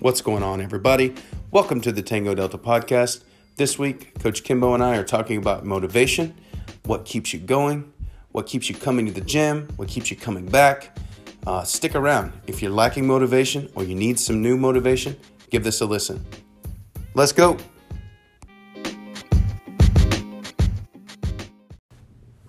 What's 0.00 0.20
going 0.20 0.44
on, 0.44 0.60
everybody? 0.60 1.12
Welcome 1.50 1.80
to 1.80 1.90
the 1.90 2.02
Tango 2.02 2.32
Delta 2.32 2.56
podcast. 2.56 3.24
This 3.56 3.80
week, 3.80 4.16
Coach 4.20 4.44
Kimbo 4.44 4.74
and 4.74 4.80
I 4.80 4.96
are 4.96 5.02
talking 5.02 5.38
about 5.38 5.64
motivation, 5.64 6.36
what 6.84 7.04
keeps 7.04 7.32
you 7.32 7.40
going, 7.40 7.92
what 8.30 8.46
keeps 8.46 8.68
you 8.68 8.76
coming 8.76 9.06
to 9.06 9.12
the 9.12 9.20
gym, 9.20 9.66
what 9.74 9.88
keeps 9.88 10.08
you 10.08 10.16
coming 10.16 10.46
back. 10.46 10.96
Uh, 11.48 11.64
stick 11.64 11.96
around. 11.96 12.32
If 12.46 12.62
you're 12.62 12.70
lacking 12.70 13.08
motivation 13.08 13.68
or 13.74 13.82
you 13.82 13.96
need 13.96 14.20
some 14.20 14.40
new 14.40 14.56
motivation, 14.56 15.16
give 15.50 15.64
this 15.64 15.80
a 15.80 15.84
listen. 15.84 16.24
Let's 17.14 17.32
go. 17.32 17.56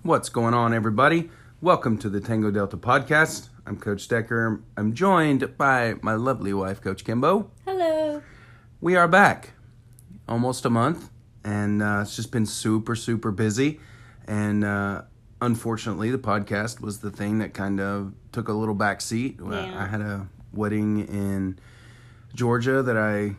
What's 0.03 0.29
going 0.29 0.53
on, 0.53 0.71
everybody? 0.75 1.31
Welcome 1.61 1.97
to 1.97 2.09
the 2.09 2.21
Tango 2.21 2.51
Delta 2.51 2.77
podcast. 2.77 3.49
I'm 3.69 3.77
Coach 3.77 4.07
Decker. 4.07 4.63
I'm 4.75 4.95
joined 4.95 5.55
by 5.55 5.93
my 6.01 6.15
lovely 6.15 6.53
wife, 6.53 6.81
Coach 6.81 7.03
Kimbo. 7.05 7.51
Hello. 7.65 8.23
We 8.81 8.95
are 8.95 9.07
back. 9.07 9.51
Almost 10.27 10.65
a 10.65 10.71
month, 10.71 11.11
and 11.43 11.83
uh, 11.83 11.99
it's 12.01 12.15
just 12.15 12.31
been 12.31 12.47
super, 12.47 12.95
super 12.95 13.29
busy. 13.29 13.79
And 14.25 14.65
uh, 14.65 15.03
unfortunately, 15.39 16.09
the 16.09 16.17
podcast 16.17 16.81
was 16.81 17.01
the 17.01 17.11
thing 17.11 17.37
that 17.39 17.53
kind 17.53 17.79
of 17.79 18.15
took 18.31 18.47
a 18.47 18.53
little 18.53 18.73
back 18.73 19.01
seat. 19.01 19.37
Yeah. 19.39 19.79
I 19.79 19.85
had 19.85 20.01
a 20.01 20.27
wedding 20.51 21.07
in 21.07 21.59
Georgia 22.33 22.81
that 22.81 22.97
I 22.97 23.35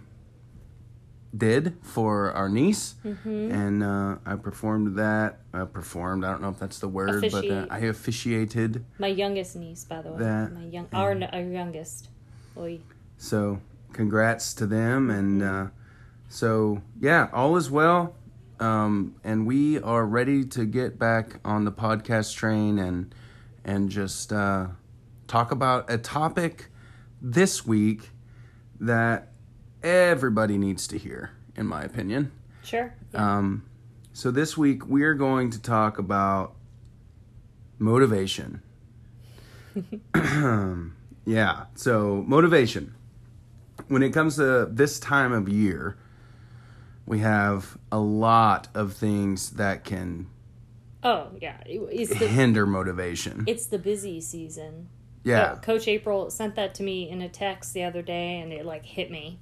did 1.37 1.77
for 1.83 2.33
our 2.33 2.49
niece, 2.49 2.95
Mm-hmm. 3.05 3.51
and 3.53 3.83
uh, 3.83 4.17
I 4.27 4.35
performed 4.37 4.97
that. 4.99 5.41
I 5.53 5.65
performed. 5.65 6.25
I 6.25 6.31
don't 6.33 6.43
know 6.43 6.49
if 6.51 6.59
that's 6.59 6.79
the 6.81 6.89
word, 6.89 7.25
but 7.31 7.49
uh, 7.49 7.67
I 7.71 7.79
officiated. 7.81 8.85
My 8.99 9.07
youngest 9.09 9.55
niece, 9.57 9.85
by 9.85 10.03
the 10.03 10.11
way. 10.13 10.19
That- 10.19 10.53
My 10.53 10.65
young, 10.65 10.89
our, 10.93 11.17
our 11.33 11.43
youngest. 11.43 12.09
Oy. 12.59 12.81
So, 13.17 13.61
congrats 13.93 14.55
to 14.55 14.67
them, 14.67 15.11
and 15.11 15.43
uh, 15.43 15.67
so 16.29 16.83
yeah, 17.01 17.29
all 17.33 17.57
is 17.57 17.71
well. 17.71 18.15
Um, 18.59 19.15
and 19.25 19.47
we 19.47 19.79
are 19.81 20.05
ready 20.05 20.45
to 20.45 20.67
get 20.67 20.99
back 20.99 21.41
on 21.45 21.65
the 21.65 21.73
podcast 21.73 22.35
train 22.35 22.79
and 22.79 23.15
and 23.65 23.89
just 23.89 24.33
uh, 24.33 24.67
talk 25.29 25.51
about 25.53 25.91
a 25.91 25.97
topic 25.97 26.67
this 27.23 27.65
week 27.67 28.11
that 28.81 29.30
everybody 29.83 30.59
needs 30.59 30.87
to 30.89 30.99
hear, 30.99 31.31
in 31.57 31.67
my 31.67 31.83
opinion. 31.83 32.33
Sure. 32.63 32.93
Yeah. 33.13 33.37
Um, 33.39 33.65
so 34.13 34.31
this 34.31 34.57
week 34.57 34.87
we 34.87 35.03
are 35.03 35.15
going 35.15 35.51
to 35.51 35.61
talk 35.61 35.99
about 35.99 36.55
motivation. 37.79 38.63
yeah, 41.25 41.65
so 41.75 42.25
motivation. 42.27 42.95
When 43.89 44.03
it 44.03 44.11
comes 44.11 44.37
to 44.37 44.67
this 44.71 45.01
time 45.01 45.33
of 45.33 45.49
year, 45.49 45.97
we 47.07 47.21
have 47.21 47.77
a 47.91 47.99
lot 47.99 48.69
of 48.75 48.93
things 48.93 49.51
that 49.53 49.85
can 49.85 50.29
oh 51.03 51.29
yeah, 51.41 51.57
it's 51.67 52.17
the 52.19 52.29
hinder 52.29 52.67
motivation. 52.67 53.45
it's 53.47 53.67
the 53.67 53.79
busy 53.79 54.21
season. 54.21 54.89
Yeah, 55.25 55.55
Oh, 55.57 55.61
Coach 55.61 55.87
April 55.89 56.31
sent 56.31 56.55
that 56.57 56.75
to 56.77 56.83
me 56.83 57.09
in 57.09 57.21
a 57.21 57.29
text 57.29 57.75
the 57.75 57.85
other 57.85 58.01
day, 58.03 58.41
and 58.41 58.53
it 58.53 58.65
like 58.65 58.85
hit 58.87 59.11
me. 59.11 59.39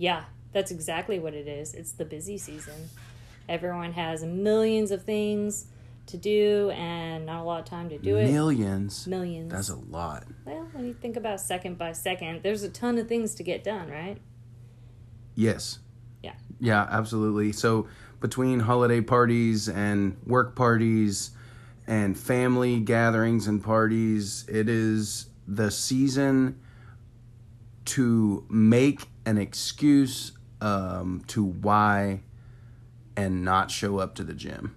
Yeah, 0.00 0.24
that's 0.52 0.70
exactly 0.70 1.18
what 1.18 1.34
it 1.34 1.46
is. 1.46 1.74
It's 1.74 1.92
the 1.92 2.06
busy 2.06 2.38
season. 2.38 2.88
Everyone 3.50 3.92
has 3.92 4.24
millions 4.24 4.92
of 4.92 5.04
things 5.04 5.66
to 6.06 6.16
do, 6.16 6.70
and 6.70 7.26
not 7.26 7.42
a 7.42 7.44
lot 7.44 7.60
of 7.60 7.66
time 7.66 7.90
to 7.90 7.98
do 7.98 8.16
it. 8.16 8.30
millions. 8.30 9.06
Millions. 9.06 9.52
That's 9.52 9.68
a 9.68 9.76
lot. 9.76 10.24
well, 10.46 10.66
when 10.72 10.86
you 10.86 10.94
think 10.94 11.18
about 11.18 11.38
second 11.38 11.76
by 11.76 11.92
second, 11.92 12.42
there's 12.42 12.62
a 12.62 12.70
ton 12.70 12.96
of 12.96 13.08
things 13.08 13.34
to 13.34 13.42
get 13.42 13.62
done, 13.62 13.90
right? 13.90 14.16
Yes. 15.34 15.80
Yeah. 16.22 16.32
Yeah, 16.58 16.88
absolutely. 16.90 17.52
So 17.52 17.86
between 18.20 18.60
holiday 18.60 19.02
parties 19.02 19.68
and 19.68 20.16
work 20.26 20.56
parties 20.56 21.32
and 21.86 22.18
family 22.18 22.80
gatherings 22.80 23.48
and 23.48 23.62
parties, 23.62 24.46
it 24.48 24.70
is 24.70 25.26
the 25.46 25.70
season 25.70 26.58
to 27.90 28.44
make 28.48 29.02
an 29.26 29.38
excuse 29.38 30.32
um, 30.60 31.22
to 31.28 31.42
why 31.44 32.22
and 33.16 33.44
not 33.44 33.70
show 33.70 33.98
up 33.98 34.14
to 34.16 34.24
the 34.24 34.34
gym. 34.34 34.74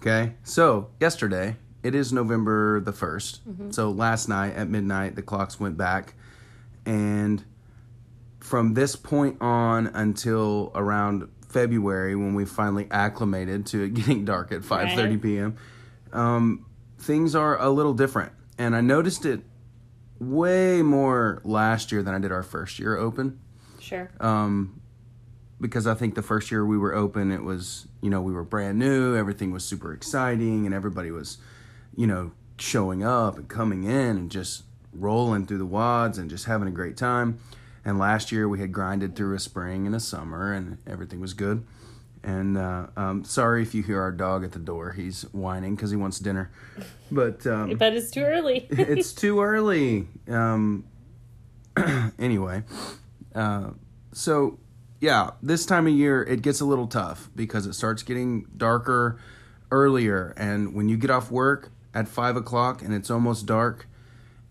Okay, 0.00 0.34
so 0.42 0.90
yesterday, 1.00 1.56
it 1.82 1.94
is 1.94 2.12
November 2.12 2.80
the 2.80 2.92
1st. 2.92 3.72
So 3.74 3.90
last 3.90 4.28
night 4.28 4.54
at 4.54 4.68
midnight, 4.68 5.16
the 5.16 5.22
clocks 5.22 5.58
went 5.58 5.76
back. 5.78 6.14
And 6.84 7.42
from 8.40 8.74
this 8.74 8.96
point 8.96 9.38
on 9.40 9.86
until 9.88 10.70
around 10.74 11.28
February, 11.48 12.14
when 12.14 12.34
we 12.34 12.44
finally 12.44 12.86
acclimated 12.90 13.64
to 13.66 13.84
it 13.84 13.94
getting 13.94 14.24
dark 14.26 14.52
at 14.52 14.60
5.30 14.60 14.96
Right. 14.96 15.22
p.m., 15.22 15.56
um, 16.12 16.66
things 16.98 17.34
are 17.34 17.58
a 17.60 17.70
little 17.70 17.94
different. 17.94 18.32
And 18.58 18.76
I 18.76 18.82
noticed 18.82 19.24
it 19.24 19.40
way 20.20 20.82
more 20.82 21.40
last 21.44 21.92
year 21.92 22.02
than 22.02 22.14
I 22.14 22.18
did 22.18 22.32
our 22.32 22.42
first 22.42 22.78
year 22.78 22.96
open 22.96 23.38
Sure. 23.80 24.10
um, 24.20 24.80
because 25.60 25.86
I 25.86 25.94
think 25.94 26.14
the 26.14 26.22
first 26.22 26.50
year 26.50 26.64
we 26.64 26.76
were 26.78 26.94
open, 26.94 27.30
it 27.32 27.42
was 27.42 27.86
you 28.00 28.10
know 28.10 28.20
we 28.20 28.32
were 28.32 28.44
brand 28.44 28.78
new, 28.78 29.16
everything 29.16 29.50
was 29.50 29.64
super 29.64 29.92
exciting, 29.92 30.66
and 30.66 30.74
everybody 30.74 31.10
was, 31.10 31.38
you 31.96 32.06
know, 32.06 32.32
showing 32.58 33.02
up 33.04 33.36
and 33.38 33.48
coming 33.48 33.84
in 33.84 34.16
and 34.16 34.30
just 34.30 34.64
rolling 34.92 35.46
through 35.46 35.58
the 35.58 35.66
WODs 35.66 36.18
and 36.18 36.30
just 36.30 36.44
having 36.46 36.68
a 36.68 36.70
great 36.70 36.96
time. 36.96 37.38
And 37.84 37.98
last 37.98 38.30
year 38.32 38.48
we 38.48 38.60
had 38.60 38.72
grinded 38.72 39.14
through 39.16 39.34
a 39.34 39.38
spring 39.38 39.86
and 39.86 39.94
a 39.94 40.00
summer, 40.00 40.52
and 40.52 40.78
everything 40.86 41.20
was 41.20 41.34
good. 41.34 41.64
And 42.24 42.56
uh, 42.56 42.86
um, 42.96 43.22
sorry 43.24 43.60
if 43.60 43.74
you 43.74 43.82
hear 43.82 44.00
our 44.00 44.10
dog 44.10 44.44
at 44.44 44.52
the 44.52 44.58
door; 44.58 44.92
he's 44.92 45.22
whining 45.32 45.76
because 45.76 45.90
he 45.90 45.96
wants 45.96 46.18
dinner. 46.18 46.50
But 47.10 47.46
um, 47.46 47.74
But 47.78 47.92
it's 47.92 48.10
too 48.10 48.22
early. 48.22 48.66
it's 48.70 49.12
too 49.12 49.42
early. 49.42 50.08
Um, 50.28 50.86
anyway, 52.18 52.62
uh, 53.34 53.70
so 54.12 54.58
yeah, 55.00 55.32
this 55.42 55.66
time 55.66 55.86
of 55.86 55.92
year 55.92 56.22
it 56.22 56.40
gets 56.40 56.60
a 56.60 56.64
little 56.64 56.86
tough 56.86 57.28
because 57.36 57.66
it 57.66 57.74
starts 57.74 58.02
getting 58.02 58.46
darker 58.56 59.20
earlier, 59.70 60.32
and 60.38 60.74
when 60.74 60.88
you 60.88 60.96
get 60.96 61.10
off 61.10 61.30
work 61.30 61.70
at 61.92 62.08
five 62.08 62.36
o'clock 62.36 62.80
and 62.80 62.94
it's 62.94 63.10
almost 63.10 63.44
dark, 63.44 63.86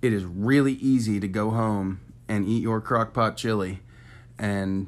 it 0.03 0.13
is 0.13 0.25
really 0.25 0.73
easy 0.73 1.19
to 1.19 1.27
go 1.27 1.49
home 1.49 2.01
and 2.29 2.47
eat 2.47 2.61
your 2.61 2.79
crock 2.79 3.13
pot 3.13 3.35
chili 3.35 3.79
and 4.37 4.87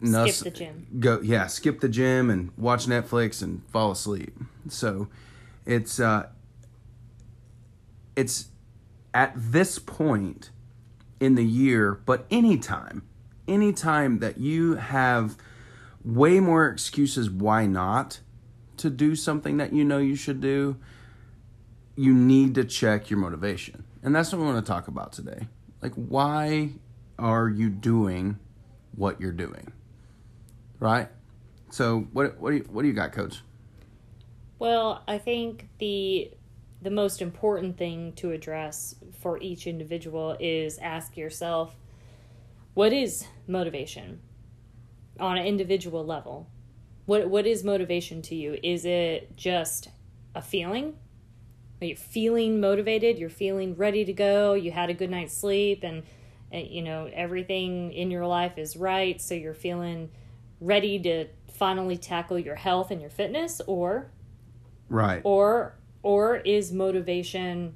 nuss- 0.00 0.36
Skip 0.38 0.52
the 0.52 0.58
gym. 0.58 0.86
go 1.00 1.20
yeah 1.22 1.46
skip 1.46 1.80
the 1.80 1.88
gym 1.88 2.30
and 2.30 2.50
watch 2.56 2.86
netflix 2.86 3.42
and 3.42 3.62
fall 3.68 3.90
asleep. 3.92 4.36
So 4.68 5.08
it's 5.64 5.98
uh 6.00 6.28
it's 8.14 8.48
at 9.14 9.32
this 9.36 9.78
point 9.78 10.50
in 11.20 11.34
the 11.34 11.44
year 11.44 12.00
but 12.04 12.26
anytime 12.30 13.02
anytime 13.48 14.18
that 14.18 14.38
you 14.38 14.74
have 14.74 15.36
way 16.04 16.40
more 16.40 16.68
excuses 16.68 17.30
why 17.30 17.66
not 17.66 18.20
to 18.76 18.90
do 18.90 19.14
something 19.16 19.56
that 19.56 19.72
you 19.72 19.84
know 19.84 19.98
you 19.98 20.14
should 20.16 20.40
do 20.40 20.76
you 21.98 22.12
need 22.12 22.54
to 22.54 22.62
check 22.62 23.08
your 23.08 23.18
motivation. 23.18 23.82
And 24.02 24.14
that's 24.14 24.30
what 24.30 24.38
we 24.38 24.44
want 24.46 24.62
to 24.64 24.70
talk 24.70 24.86
about 24.86 25.12
today. 25.14 25.48
Like 25.80 25.94
why 25.94 26.72
are 27.18 27.48
you 27.48 27.70
doing 27.70 28.38
what 28.94 29.18
you're 29.18 29.32
doing 29.32 29.72
right 30.80 31.08
so 31.70 32.00
what 32.12 32.38
what 32.38 32.50
do 32.50 32.56
you, 32.58 32.66
what 32.70 32.82
do 32.82 32.88
you 32.88 32.94
got 32.94 33.12
coach 33.12 33.42
Well, 34.58 35.02
I 35.06 35.18
think 35.18 35.68
the 35.78 36.30
the 36.82 36.90
most 36.90 37.20
important 37.20 37.76
thing 37.76 38.12
to 38.14 38.32
address 38.32 38.94
for 39.20 39.38
each 39.40 39.66
individual 39.66 40.36
is 40.38 40.78
ask 40.78 41.16
yourself 41.16 41.74
what 42.74 42.92
is 42.92 43.26
motivation 43.46 44.20
on 45.18 45.38
an 45.38 45.46
individual 45.46 46.04
level? 46.04 46.48
What 47.06 47.28
what 47.28 47.46
is 47.46 47.64
motivation 47.64 48.22
to 48.22 48.34
you? 48.34 48.58
Is 48.62 48.84
it 48.84 49.36
just 49.36 49.88
a 50.34 50.42
feeling? 50.42 50.96
Are 51.82 51.86
you 51.86 51.96
feeling 51.96 52.60
motivated? 52.60 53.18
You're 53.18 53.28
feeling 53.28 53.74
ready 53.76 54.04
to 54.06 54.12
go. 54.12 54.54
You 54.54 54.70
had 54.70 54.88
a 54.88 54.94
good 54.94 55.10
night's 55.10 55.36
sleep 55.36 55.84
and, 55.84 56.02
you 56.50 56.80
know 56.80 57.10
everything 57.12 57.92
in 57.92 58.10
your 58.10 58.26
life 58.26 58.56
is 58.56 58.76
right, 58.76 59.20
so 59.20 59.34
you're 59.34 59.52
feeling 59.52 60.08
ready 60.60 60.98
to 61.00 61.26
finally 61.52 61.96
tackle 61.96 62.38
your 62.38 62.54
health 62.54 62.90
and 62.90 63.00
your 63.00 63.10
fitness 63.10 63.60
or 63.66 64.10
right. 64.88 65.20
or 65.24 65.74
or 66.02 66.36
is 66.36 66.72
motivation 66.72 67.74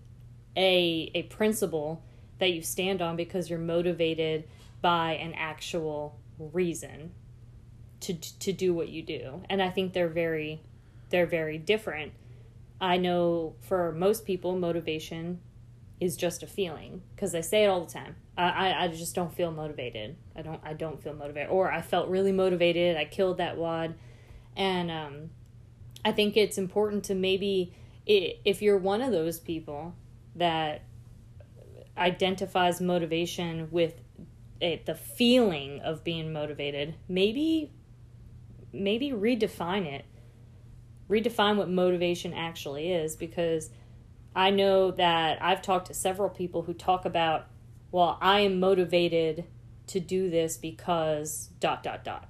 a 0.57 1.11
a 1.15 1.23
principle 1.25 2.03
that 2.39 2.53
you 2.53 2.63
stand 2.63 3.03
on 3.03 3.17
because 3.17 3.51
you're 3.51 3.59
motivated 3.59 4.45
by 4.81 5.13
an 5.15 5.33
actual 5.35 6.19
reason 6.39 7.13
to 8.01 8.15
to 8.15 8.53
do 8.53 8.73
what 8.73 8.89
you 8.89 9.03
do? 9.03 9.43
And 9.51 9.63
i 9.63 9.71
think 9.71 9.93
they're 9.93 10.09
very 10.09 10.61
they're 11.11 11.27
very 11.27 11.59
different. 11.59 12.13
I 12.81 12.97
know 12.97 13.55
for 13.61 13.93
most 13.93 14.25
people 14.25 14.57
motivation 14.57 15.41
is 16.01 16.17
just 16.17 16.43
a 16.43 16.47
feeling 16.47 17.03
because 17.15 17.33
they 17.33 17.43
say 17.43 17.65
it 17.65 17.67
all 17.67 17.85
the 17.85 17.93
time. 17.93 18.17
I, 18.49 18.85
I, 18.85 18.89
just 18.89 19.15
don't 19.15 19.35
feel 19.35 19.51
motivated. 19.51 20.17
I 20.37 20.43
don't 20.43 20.61
I 20.65 20.73
don't 20.73 21.03
feel 21.03 21.15
motivated. 21.15 21.51
Or 21.51 21.71
I 21.71 21.83
felt 21.83 22.09
really 22.09 22.33
motivated. 22.33 22.97
I 22.97 23.05
killed 23.05 23.39
that 23.39 23.57
WOD, 23.57 23.95
and 24.57 24.91
um, 24.91 25.31
I 26.05 26.13
think 26.13 26.37
it's 26.37 26.59
important 26.59 27.05
to 27.05 27.15
maybe 27.15 27.75
if 28.07 28.63
you're 28.63 28.79
one 28.79 29.03
of 29.03 29.13
those 29.13 29.39
people 29.39 29.95
that 30.37 30.83
identifies 31.97 32.81
motivation 32.81 33.69
with 33.71 33.95
a, 34.61 34.83
the 34.87 34.95
feeling 34.95 35.81
of 35.81 36.03
being 36.05 36.33
motivated, 36.33 36.95
maybe 37.09 37.73
maybe 38.73 39.11
redefine 39.11 39.87
it. 39.87 40.05
Redefine 41.09 41.57
what 41.57 41.69
motivation 41.69 42.33
actually 42.33 42.93
is 42.93 43.17
because 43.17 43.71
I 44.35 44.51
know 44.51 44.93
that 44.93 45.43
I've 45.43 45.61
talked 45.61 45.89
to 45.89 45.95
several 45.95 46.29
people 46.29 46.63
who 46.63 46.73
talk 46.73 47.05
about, 47.05 47.47
well, 47.93 48.19
I 48.21 48.41
am 48.41 48.61
motivated 48.61 49.45
to 49.89 50.01
do 50.01 50.31
this 50.31 50.57
because 50.57 51.51
dot 51.59 51.83
dot 51.83 52.05
dot. 52.05 52.29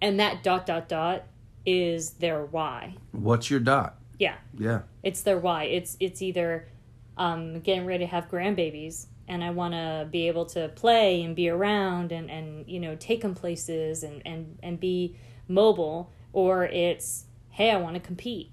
And 0.00 0.18
that 0.20 0.42
dot 0.42 0.66
dot 0.66 0.88
dot 0.88 1.24
is 1.66 2.10
their 2.12 2.44
why. 2.44 2.96
What's 3.12 3.50
your 3.50 3.60
dot? 3.60 3.98
Yeah. 4.18 4.36
Yeah. 4.58 4.82
It's 5.02 5.22
their 5.22 5.38
why. 5.38 5.64
It's 5.64 5.96
it's 6.00 6.22
either 6.22 6.68
um, 7.16 7.60
getting 7.60 7.86
ready 7.86 8.04
to 8.04 8.10
have 8.10 8.28
grandbabies 8.30 9.06
and 9.28 9.42
I 9.42 9.50
want 9.50 9.74
to 9.74 10.06
be 10.10 10.28
able 10.28 10.46
to 10.46 10.68
play 10.68 11.22
and 11.22 11.34
be 11.34 11.48
around 11.48 12.12
and, 12.12 12.30
and 12.30 12.68
you 12.68 12.80
know 12.80 12.96
take 12.96 13.22
them 13.22 13.34
places 13.34 14.02
and, 14.02 14.22
and, 14.26 14.58
and 14.62 14.78
be 14.78 15.16
mobile 15.48 16.12
or 16.32 16.64
it's 16.64 17.24
hey 17.50 17.70
I 17.70 17.76
want 17.76 17.94
to 17.94 18.00
compete 18.00 18.50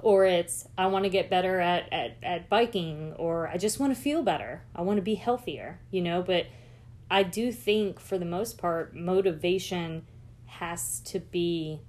or 0.00 0.24
it's 0.24 0.66
I 0.76 0.86
want 0.86 1.04
to 1.04 1.08
get 1.08 1.30
better 1.30 1.60
at, 1.60 1.92
at, 1.92 2.16
at 2.22 2.48
biking 2.48 3.14
or 3.14 3.48
I 3.48 3.56
just 3.56 3.78
want 3.80 3.94
to 3.94 4.00
feel 4.00 4.22
better 4.22 4.62
I 4.74 4.82
want 4.82 4.96
to 4.98 5.02
be 5.02 5.14
healthier 5.14 5.80
you 5.90 6.02
know 6.02 6.22
but 6.22 6.46
I 7.10 7.22
do 7.22 7.52
think 7.52 8.00
for 8.00 8.18
the 8.18 8.24
most 8.24 8.58
part 8.58 8.94
motivation 8.94 10.06
has 10.46 11.00
to 11.00 11.20
be 11.20 11.80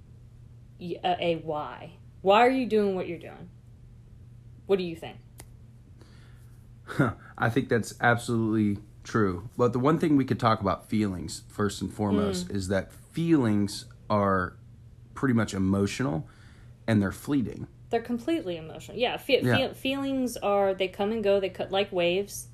a, 0.80 1.16
a 1.20 1.34
why 1.44 1.94
why 2.22 2.40
are 2.46 2.50
you 2.50 2.66
doing 2.66 2.94
what 2.94 3.08
you're 3.08 3.18
doing 3.18 3.48
what 4.66 4.78
do 4.78 4.84
you 4.84 4.96
think 4.96 5.18
I 7.38 7.50
think 7.50 7.68
that's 7.68 7.94
absolutely 8.00 8.82
true. 9.04 9.48
But 9.56 9.72
the 9.72 9.78
one 9.78 9.98
thing 9.98 10.16
we 10.16 10.24
could 10.24 10.40
talk 10.40 10.60
about 10.60 10.88
feelings 10.88 11.42
first 11.48 11.80
and 11.80 11.92
foremost 11.92 12.48
mm. 12.48 12.54
is 12.54 12.68
that 12.68 12.92
feelings 12.92 13.86
are 14.10 14.54
pretty 15.14 15.34
much 15.34 15.54
emotional 15.54 16.26
and 16.86 17.02
they're 17.02 17.12
fleeting. 17.12 17.66
They're 17.90 18.02
completely 18.02 18.56
emotional. 18.56 18.98
Yeah, 18.98 19.16
fe- 19.16 19.42
yeah. 19.42 19.68
Fe- 19.68 19.74
feelings 19.74 20.36
are 20.36 20.74
they 20.74 20.88
come 20.88 21.12
and 21.12 21.24
go. 21.24 21.40
They 21.40 21.48
cut 21.48 21.70
like 21.70 21.90
waves, 21.92 22.48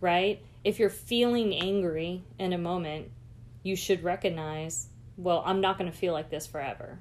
right? 0.00 0.42
If 0.62 0.78
you're 0.78 0.90
feeling 0.90 1.54
angry 1.54 2.24
in 2.38 2.52
a 2.52 2.58
moment, 2.58 3.10
you 3.62 3.76
should 3.76 4.02
recognize, 4.02 4.88
well, 5.16 5.42
I'm 5.46 5.60
not 5.60 5.78
going 5.78 5.90
to 5.90 5.96
feel 5.96 6.12
like 6.12 6.30
this 6.30 6.46
forever, 6.46 6.98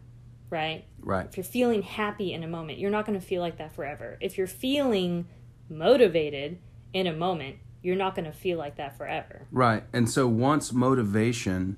right? 0.49 0.85
Right. 0.99 1.25
If 1.25 1.37
you're 1.37 1.43
feeling 1.43 1.81
happy 1.81 2.33
in 2.33 2.43
a 2.43 2.47
moment, 2.47 2.79
you're 2.79 2.91
not 2.91 3.05
going 3.05 3.19
to 3.19 3.25
feel 3.25 3.41
like 3.41 3.57
that 3.57 3.75
forever. 3.75 4.17
If 4.21 4.37
you're 4.37 4.47
feeling 4.47 5.27
motivated, 5.69 6.59
in 6.93 7.07
a 7.07 7.13
moment, 7.13 7.57
you're 7.81 7.95
not 7.95 8.15
going 8.15 8.25
to 8.25 8.31
feel 8.31 8.57
like 8.57 8.77
that 8.77 8.97
forever. 8.97 9.47
Right. 9.51 9.83
And 9.91 10.09
so 10.09 10.27
once 10.27 10.71
motivation 10.71 11.77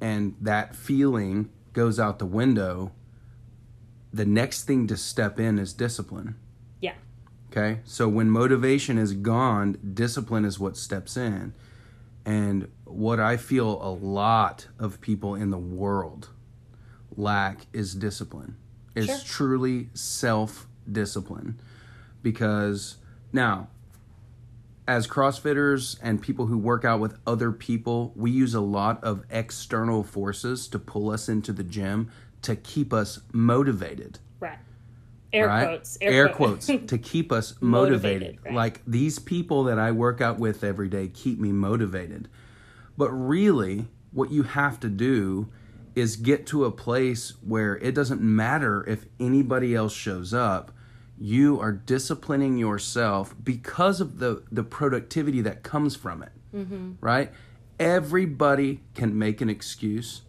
and 0.00 0.36
that 0.40 0.76
feeling 0.76 1.50
goes 1.72 1.98
out 1.98 2.18
the 2.18 2.26
window, 2.26 2.92
the 4.12 4.24
next 4.24 4.64
thing 4.64 4.86
to 4.86 4.96
step 4.96 5.38
in 5.38 5.58
is 5.58 5.72
discipline. 5.72 6.36
Yeah. 6.80 6.94
Okay? 7.50 7.80
So 7.84 8.08
when 8.08 8.30
motivation 8.30 8.98
is 8.98 9.12
gone, 9.12 9.78
discipline 9.94 10.44
is 10.44 10.58
what 10.58 10.76
steps 10.76 11.16
in. 11.16 11.54
And 12.24 12.68
what 12.84 13.20
I 13.20 13.36
feel 13.36 13.82
a 13.82 13.90
lot 13.90 14.68
of 14.78 15.00
people 15.00 15.34
in 15.34 15.50
the 15.50 15.58
world 15.58 16.28
lack 17.16 17.66
is 17.72 17.94
discipline. 17.94 18.56
Is 18.94 19.06
sure. 19.06 19.18
truly 19.24 19.90
self 19.94 20.66
discipline. 20.90 21.60
Because 22.22 22.96
now, 23.32 23.68
as 24.86 25.06
CrossFitters 25.06 25.98
and 26.02 26.20
people 26.20 26.46
who 26.46 26.58
work 26.58 26.84
out 26.84 26.98
with 26.98 27.18
other 27.26 27.52
people, 27.52 28.12
we 28.16 28.30
use 28.30 28.54
a 28.54 28.60
lot 28.60 29.02
of 29.04 29.24
external 29.30 30.02
forces 30.02 30.66
to 30.68 30.78
pull 30.78 31.10
us 31.10 31.28
into 31.28 31.52
the 31.52 31.62
gym 31.62 32.10
to 32.42 32.56
keep 32.56 32.92
us 32.92 33.20
motivated. 33.32 34.18
Right. 34.40 34.58
Air 35.32 35.46
right? 35.46 35.64
quotes. 35.66 35.98
Air, 36.00 36.12
air 36.12 36.28
quotes 36.28 36.66
to 36.86 36.98
keep 36.98 37.32
us 37.32 37.54
motivated. 37.60 38.22
motivated 38.22 38.44
right. 38.44 38.54
Like 38.54 38.82
these 38.86 39.18
people 39.18 39.64
that 39.64 39.78
I 39.78 39.92
work 39.92 40.20
out 40.20 40.38
with 40.38 40.64
every 40.64 40.88
day 40.88 41.08
keep 41.08 41.38
me 41.38 41.52
motivated. 41.52 42.28
But 42.96 43.10
really, 43.10 43.86
what 44.12 44.30
you 44.30 44.42
have 44.42 44.80
to 44.80 44.88
do 44.88 45.48
is 45.94 46.16
get 46.16 46.46
to 46.46 46.64
a 46.64 46.70
place 46.70 47.34
where 47.42 47.76
it 47.78 47.94
doesn't 47.94 48.20
matter 48.20 48.84
if 48.88 49.06
anybody 49.18 49.74
else 49.74 49.92
shows 49.92 50.32
up 50.32 50.72
you 51.20 51.60
are 51.60 51.72
disciplining 51.72 52.56
yourself 52.56 53.34
because 53.42 54.00
of 54.00 54.18
the 54.18 54.42
the 54.52 54.62
productivity 54.62 55.40
that 55.40 55.62
comes 55.62 55.96
from 55.96 56.22
it 56.22 56.32
mm-hmm. 56.54 56.92
right 57.00 57.32
everybody 57.80 58.80
can 58.94 59.18
make 59.18 59.40
an 59.40 59.50
excuse 59.50 60.22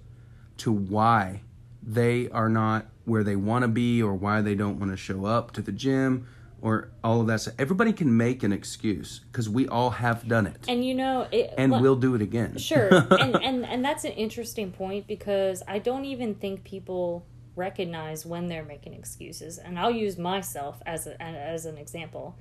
to 0.57 0.71
why 0.71 1.41
they 1.81 2.29
are 2.29 2.49
not 2.49 2.87
where 3.05 3.23
they 3.23 3.35
want 3.35 3.63
to 3.63 3.67
be 3.67 4.01
or 4.01 4.13
why 4.13 4.41
they 4.41 4.55
don't 4.55 4.79
want 4.79 4.91
to 4.91 4.97
show 4.97 5.25
up 5.25 5.51
to 5.51 5.61
the 5.61 5.71
gym 5.71 6.27
or 6.61 6.91
all 7.03 7.21
of 7.21 7.27
that 7.27 7.41
stuff. 7.41 7.55
Everybody 7.57 7.93
can 7.93 8.15
make 8.15 8.43
an 8.43 8.51
excuse 8.51 9.21
because 9.31 9.49
we 9.49 9.67
all 9.67 9.91
have 9.91 10.27
done 10.27 10.45
it. 10.47 10.65
And 10.67 10.85
you 10.85 10.93
know, 10.93 11.27
it, 11.31 11.53
and 11.57 11.71
well, 11.71 11.81
we'll 11.81 11.95
do 11.95 12.15
it 12.15 12.21
again. 12.21 12.57
Sure. 12.57 12.89
and, 13.19 13.35
and 13.41 13.65
and 13.65 13.83
that's 13.83 14.03
an 14.03 14.11
interesting 14.11 14.71
point 14.71 15.07
because 15.07 15.63
I 15.67 15.79
don't 15.79 16.05
even 16.05 16.35
think 16.35 16.63
people 16.63 17.25
recognize 17.55 18.25
when 18.25 18.47
they're 18.47 18.63
making 18.63 18.93
excuses. 18.93 19.57
And 19.57 19.79
I'll 19.79 19.91
use 19.91 20.17
myself 20.17 20.81
as 20.85 21.07
a, 21.07 21.21
as 21.21 21.65
an 21.65 21.77
example. 21.77 22.37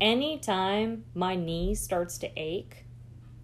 Anytime 0.00 1.04
my 1.14 1.34
knee 1.34 1.74
starts 1.74 2.18
to 2.18 2.30
ache, 2.36 2.84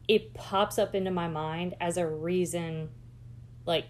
it 0.06 0.34
pops 0.34 0.78
up 0.78 0.94
into 0.94 1.10
my 1.10 1.28
mind 1.28 1.74
as 1.80 1.96
a 1.96 2.06
reason 2.06 2.90
like 3.66 3.86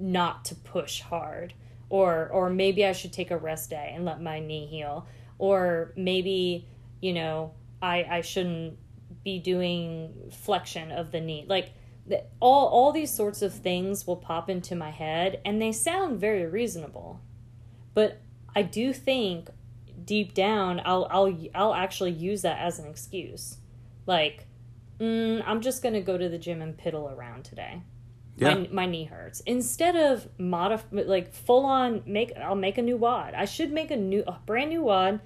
not 0.00 0.44
to 0.46 0.54
push 0.54 1.00
hard. 1.00 1.54
Or 1.88 2.28
or 2.28 2.50
maybe 2.50 2.84
I 2.84 2.92
should 2.92 3.12
take 3.12 3.30
a 3.30 3.36
rest 3.36 3.70
day 3.70 3.92
and 3.94 4.04
let 4.04 4.22
my 4.22 4.40
knee 4.40 4.66
heal. 4.66 5.06
Or 5.38 5.92
maybe 5.96 6.68
you 7.00 7.12
know 7.12 7.52
I 7.82 8.06
I 8.08 8.20
shouldn't 8.20 8.78
be 9.24 9.38
doing 9.38 10.30
flexion 10.30 10.92
of 10.92 11.12
the 11.12 11.20
knee. 11.20 11.44
Like 11.48 11.72
all 12.40 12.68
all 12.68 12.92
these 12.92 13.10
sorts 13.12 13.42
of 13.42 13.52
things 13.52 14.06
will 14.06 14.16
pop 14.16 14.48
into 14.48 14.74
my 14.74 14.90
head 14.90 15.40
and 15.44 15.60
they 15.60 15.72
sound 15.72 16.20
very 16.20 16.46
reasonable. 16.46 17.20
But 17.94 18.20
i 18.52 18.62
do 18.62 18.92
think 18.92 19.48
deep 20.04 20.34
down 20.34 20.80
i'll 20.84 21.06
i'll 21.08 21.38
i'll 21.54 21.74
actually 21.74 22.10
use 22.10 22.42
that 22.42 22.58
as 22.58 22.78
an 22.78 22.86
excuse. 22.86 23.58
Like 24.06 24.46
mm, 25.00 25.42
i'm 25.46 25.60
just 25.60 25.82
going 25.82 25.94
to 25.94 26.00
go 26.00 26.16
to 26.16 26.28
the 26.28 26.38
gym 26.38 26.62
and 26.62 26.76
piddle 26.76 27.14
around 27.14 27.44
today 27.44 27.82
yeah. 28.40 28.54
my, 28.54 28.68
my 28.72 28.86
knee 28.86 29.04
hurts 29.04 29.40
instead 29.40 29.96
of 29.96 30.26
modify 30.38 31.02
like 31.02 31.32
full 31.32 31.64
on 31.64 32.02
make 32.06 32.32
i'll 32.36 32.54
make 32.54 32.78
a 32.78 32.82
new 32.82 32.96
WOD 32.96 33.34
i 33.34 33.44
should 33.44 33.72
make 33.72 33.90
a 33.90 33.96
new 33.96 34.24
a 34.26 34.38
brand 34.46 34.70
new 34.70 34.82
WOD 34.82 35.20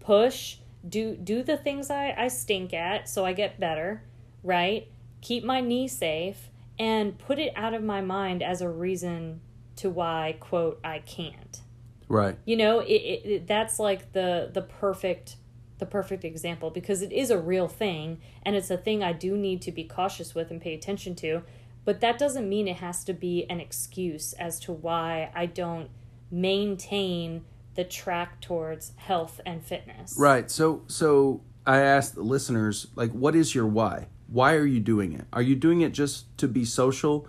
push 0.00 0.56
do 0.88 1.16
do 1.16 1.42
the 1.42 1.56
things 1.56 1.90
i 1.90 2.14
i 2.16 2.28
stink 2.28 2.74
at 2.74 3.08
so 3.08 3.24
i 3.24 3.32
get 3.32 3.60
better 3.60 4.02
right 4.42 4.88
keep 5.22 5.44
my 5.44 5.62
knee 5.62 5.88
safe, 5.88 6.50
and 6.78 7.16
put 7.16 7.38
it 7.38 7.52
out 7.56 7.72
of 7.72 7.82
my 7.82 8.02
mind 8.02 8.42
as 8.42 8.60
a 8.60 8.68
reason 8.68 9.40
to 9.76 9.88
why, 9.88 10.36
quote, 10.40 10.78
I 10.84 10.98
can't. 10.98 11.62
Right. 12.08 12.36
You 12.44 12.56
know, 12.56 12.80
it, 12.80 12.92
it, 12.92 13.26
it, 13.26 13.46
that's 13.46 13.78
like 13.78 14.12
the 14.12 14.50
the 14.52 14.60
perfect 14.60 15.36
the 15.78 15.86
perfect 15.86 16.24
example 16.24 16.70
because 16.70 17.02
it 17.02 17.10
is 17.10 17.30
a 17.30 17.38
real 17.38 17.66
thing 17.66 18.20
and 18.44 18.54
it's 18.54 18.70
a 18.70 18.76
thing 18.76 19.02
I 19.02 19.12
do 19.12 19.36
need 19.36 19.62
to 19.62 19.72
be 19.72 19.82
cautious 19.82 20.34
with 20.34 20.50
and 20.50 20.60
pay 20.60 20.74
attention 20.74 21.14
to. 21.16 21.42
But 21.84 22.00
that 22.00 22.18
doesn't 22.18 22.48
mean 22.48 22.68
it 22.68 22.76
has 22.76 23.04
to 23.04 23.12
be 23.12 23.44
an 23.50 23.60
excuse 23.60 24.32
as 24.34 24.60
to 24.60 24.72
why 24.72 25.30
I 25.34 25.46
don't 25.46 25.90
maintain 26.30 27.44
the 27.74 27.84
track 27.84 28.40
towards 28.40 28.92
health 28.96 29.40
and 29.44 29.64
fitness. 29.64 30.14
Right. 30.18 30.50
So 30.50 30.82
so 30.86 31.42
I 31.66 31.78
asked 31.78 32.14
the 32.14 32.22
listeners 32.22 32.88
like 32.94 33.10
what 33.10 33.34
is 33.34 33.54
your 33.54 33.66
why? 33.66 34.08
Why 34.28 34.54
are 34.54 34.66
you 34.66 34.80
doing 34.80 35.12
it? 35.12 35.26
Are 35.32 35.42
you 35.42 35.56
doing 35.56 35.80
it 35.80 35.92
just 35.92 36.36
to 36.38 36.48
be 36.48 36.64
social? 36.64 37.28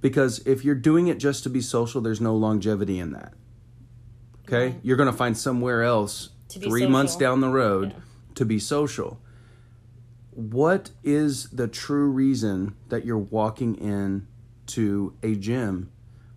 Because 0.00 0.40
if 0.46 0.64
you're 0.64 0.74
doing 0.74 1.08
it 1.08 1.18
just 1.18 1.42
to 1.44 1.50
be 1.50 1.60
social, 1.60 2.00
there's 2.00 2.20
no 2.20 2.36
longevity 2.36 2.98
in 2.98 3.12
that. 3.12 3.32
Okay? 4.46 4.66
Right. 4.66 4.80
You're 4.82 4.96
going 4.96 5.10
to 5.10 5.16
find 5.16 5.36
somewhere 5.36 5.82
else 5.82 6.30
3 6.50 6.62
social. 6.62 6.90
months 6.90 7.16
down 7.16 7.40
the 7.40 7.48
road 7.48 7.92
yeah. 7.92 8.02
to 8.36 8.44
be 8.44 8.58
social. 8.58 9.18
What 10.34 10.90
is 11.02 11.50
the 11.50 11.68
true 11.68 12.10
reason 12.10 12.74
that 12.88 13.04
you're 13.04 13.18
walking 13.18 13.76
in 13.76 14.26
to 14.66 15.14
a 15.22 15.34
gym 15.34 15.90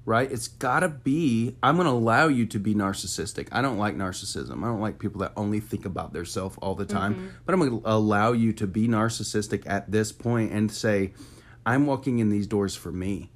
right? 0.07 0.31
It's 0.31 0.47
got 0.47 0.79
to 0.79 0.87
be, 0.89 1.57
I'm 1.61 1.75
to 1.75 1.89
allow 1.89 2.29
you 2.29 2.45
to 2.47 2.59
be 2.59 2.73
narcissistic. 2.73 3.49
I 3.51 3.61
don't 3.61 3.77
like 3.77 3.93
narcissism. 3.93 4.63
I 4.63 4.67
don't 4.67 4.79
like 4.79 4.99
people 4.99 5.19
that 5.19 5.33
only 5.35 5.59
think 5.59 5.85
about 5.85 6.13
their 6.13 6.23
self 6.23 6.57
all 6.61 6.75
the 6.75 6.85
time. 6.85 7.15
Mm-hmm. 7.15 7.27
But 7.45 7.53
I'm 7.53 7.59
to 7.69 7.81
allow 7.83 8.31
you 8.31 8.53
to 8.53 8.65
be 8.65 8.87
narcissistic 8.87 9.67
at 9.67 9.91
this 9.91 10.13
point 10.13 10.53
and 10.53 10.71
say, 10.71 11.13
I'm 11.65 11.85
walking 11.85 12.19
in 12.19 12.29
these 12.29 12.47
doors 12.47 12.73
for 12.73 12.89
me. 12.89 13.31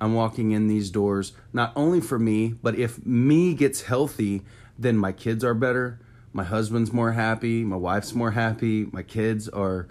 I'm 0.00 0.14
walking 0.14 0.50
in 0.50 0.66
these 0.66 0.90
doors 0.90 1.32
not 1.52 1.72
only 1.76 2.00
for 2.00 2.18
me, 2.18 2.54
but 2.60 2.76
if 2.76 3.06
me 3.06 3.54
gets 3.54 3.82
healthy, 3.82 4.42
then 4.76 4.98
my 4.98 5.12
kids 5.12 5.44
are 5.44 5.54
better. 5.54 6.00
My 6.34 6.44
husband's 6.44 6.92
more 6.92 7.12
happy. 7.12 7.62
My 7.64 7.76
wife's 7.76 8.12
more 8.12 8.32
happy. 8.32 8.86
My 8.92 9.02
kids 9.02 9.48
are 9.48 9.86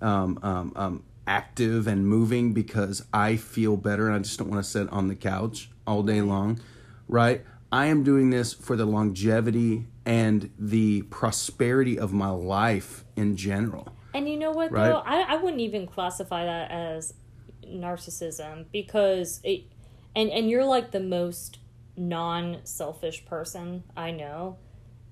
um, 0.00 0.38
um, 0.42 0.72
um, 0.76 1.02
active 1.26 1.88
and 1.88 2.06
moving 2.06 2.52
because 2.52 3.04
I 3.12 3.36
feel 3.36 3.76
better 3.76 4.06
and 4.06 4.14
I 4.14 4.20
just 4.20 4.38
don't 4.38 4.48
want 4.48 4.64
to 4.64 4.70
sit 4.70 4.88
on 4.90 5.08
the 5.08 5.16
couch 5.16 5.68
all 5.88 6.04
day 6.04 6.22
long, 6.22 6.60
right? 7.08 7.44
I 7.72 7.86
am 7.86 8.04
doing 8.04 8.30
this 8.30 8.52
for 8.52 8.76
the 8.76 8.84
longevity 8.86 9.86
and 10.06 10.50
the 10.58 11.02
prosperity 11.02 11.98
of 11.98 12.12
my 12.12 12.30
life 12.30 13.04
in 13.16 13.36
general. 13.36 13.88
And 14.14 14.28
you 14.28 14.36
know 14.36 14.52
what 14.52 14.70
Right. 14.72 14.88
though? 14.88 15.02
I, 15.04 15.34
I 15.34 15.36
wouldn't 15.36 15.60
even 15.60 15.86
classify 15.88 16.44
that 16.44 16.70
as 16.70 17.14
narcissism 17.64 18.66
because 18.72 19.40
it 19.44 19.64
and 20.16 20.30
and 20.30 20.50
you're 20.50 20.64
like 20.64 20.90
the 20.90 21.00
most 21.00 21.58
non-selfish 21.96 23.24
person 23.26 23.84
I 23.96 24.10
know. 24.10 24.56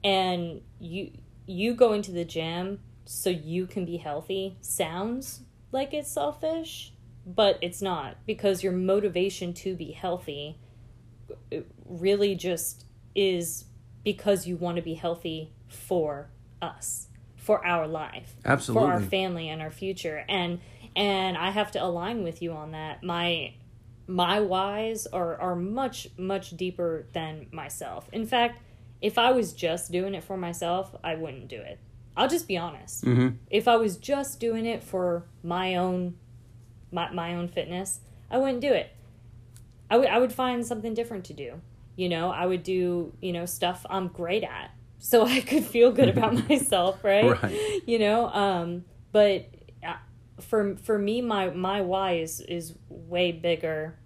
And 0.04 0.62
you 0.78 1.12
you 1.46 1.74
going 1.74 2.02
to 2.02 2.12
the 2.12 2.24
gym 2.24 2.80
so 3.04 3.30
you 3.30 3.66
can 3.66 3.84
be 3.84 3.96
healthy 3.96 4.58
sounds 4.60 5.40
like 5.72 5.94
it's 5.94 6.10
selfish, 6.10 6.92
but 7.26 7.58
it's 7.62 7.80
not 7.80 8.16
because 8.26 8.62
your 8.62 8.72
motivation 8.72 9.54
to 9.54 9.74
be 9.74 9.92
healthy 9.92 10.58
really 11.86 12.34
just 12.34 12.84
is 13.14 13.64
because 14.04 14.46
you 14.46 14.56
want 14.56 14.76
to 14.76 14.82
be 14.82 14.94
healthy 14.94 15.52
for 15.66 16.30
us, 16.62 17.08
for 17.36 17.64
our 17.64 17.86
life, 17.86 18.36
for 18.74 18.92
our 18.92 19.00
family 19.00 19.48
and 19.48 19.60
our 19.60 19.70
future. 19.70 20.24
And 20.28 20.60
and 20.96 21.36
I 21.36 21.50
have 21.50 21.72
to 21.72 21.84
align 21.84 22.22
with 22.22 22.42
you 22.42 22.52
on 22.52 22.72
that. 22.72 23.02
My 23.02 23.54
my 24.06 24.40
whys 24.40 25.06
are 25.06 25.40
are 25.40 25.56
much 25.56 26.08
much 26.16 26.56
deeper 26.56 27.06
than 27.12 27.46
myself. 27.52 28.08
In 28.12 28.26
fact, 28.26 28.62
if 29.00 29.18
I 29.18 29.32
was 29.32 29.52
just 29.52 29.92
doing 29.92 30.14
it 30.14 30.24
for 30.24 30.36
myself, 30.36 30.94
I 31.04 31.14
wouldn't 31.14 31.48
do 31.48 31.60
it. 31.60 31.78
I'll 32.16 32.28
just 32.28 32.48
be 32.48 32.56
honest. 32.56 33.04
Mm-hmm. 33.04 33.36
If 33.48 33.68
I 33.68 33.76
was 33.76 33.96
just 33.96 34.40
doing 34.40 34.66
it 34.66 34.82
for 34.82 35.24
my 35.42 35.76
own 35.76 36.16
my, 36.90 37.10
my 37.12 37.34
own 37.34 37.48
fitness, 37.48 38.00
I 38.30 38.38
wouldn't 38.38 38.60
do 38.60 38.72
it. 38.72 38.90
I 39.88 39.96
would 39.96 40.08
I 40.08 40.18
would 40.18 40.32
find 40.32 40.66
something 40.66 40.94
different 40.94 41.24
to 41.26 41.32
do. 41.32 41.60
You 41.94 42.08
know, 42.08 42.30
I 42.30 42.46
would 42.46 42.62
do, 42.62 43.12
you 43.20 43.32
know, 43.32 43.46
stuff 43.46 43.86
I'm 43.88 44.08
great 44.08 44.42
at 44.42 44.70
so 44.98 45.24
I 45.26 45.40
could 45.40 45.64
feel 45.64 45.92
good 45.92 46.08
about 46.08 46.34
myself, 46.48 47.04
right? 47.04 47.40
Right. 47.42 47.82
You 47.86 48.00
know, 48.00 48.28
um 48.30 48.84
but 49.12 49.46
uh, 49.86 49.94
for 50.40 50.76
for 50.76 50.98
me 50.98 51.22
my 51.22 51.50
my 51.50 51.82
why 51.82 52.14
is 52.14 52.40
is 52.40 52.74
way 52.88 53.30
bigger 53.30 53.96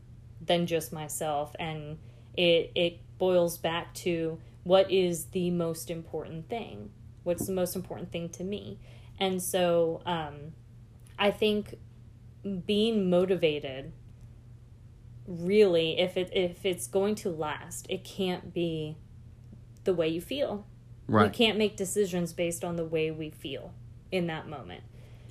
than 0.45 0.67
just 0.67 0.93
myself 0.93 1.55
and 1.59 1.99
it 2.37 2.73
it 2.75 2.99
boils 3.19 3.57
back 3.57 3.95
to 3.95 4.39
what 4.65 4.91
is 4.91 5.27
the 5.27 5.51
most 5.51 5.91
important 5.91 6.49
thing? 6.49 6.91
What's 7.25 7.47
the 7.47 7.53
most 7.53 7.77
important 7.77 8.13
thing 8.13 8.29
to 8.31 8.45
me? 8.45 8.79
And 9.19 9.43
so 9.43 10.03
um 10.07 10.53
I 11.19 11.31
think 11.31 11.75
being 12.67 13.09
motivated 13.09 13.93
really 15.27 15.99
if 15.99 16.17
it 16.17 16.31
if 16.33 16.67
it's 16.67 16.87
going 16.89 17.15
to 17.15 17.31
last 17.31 17.87
it 17.89 18.03
can't 18.03 18.53
be 18.53 18.97
the 19.85 19.95
way 19.95 20.09
you 20.09 20.21
feel 20.21 20.67
we 21.09 21.15
Right. 21.15 21.33
can't 21.33 21.59
make 21.59 21.77
decisions 21.77 22.33
based 22.33 22.65
on 22.65 22.77
the 22.77 22.85
way 22.85 23.11
we 23.11 23.31
feel 23.31 23.73
in 24.11 24.27
that 24.27 24.49
moment 24.49 24.83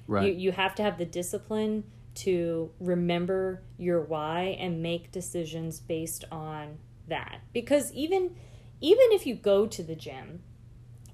Right. 0.07 0.33
you, 0.33 0.39
you 0.39 0.51
have 0.53 0.75
to 0.75 0.83
have 0.83 0.97
the 0.97 1.05
discipline 1.05 1.83
to 2.13 2.71
remember 2.79 3.61
your 3.77 4.01
why 4.01 4.57
and 4.59 4.81
make 4.81 5.11
decisions 5.11 5.79
based 5.79 6.23
on 6.31 6.77
that 7.07 7.41
because 7.51 7.91
even 7.93 8.35
even 8.81 9.11
if 9.11 9.25
you 9.25 9.35
go 9.35 9.65
to 9.65 9.83
the 9.83 9.95
gym 9.95 10.41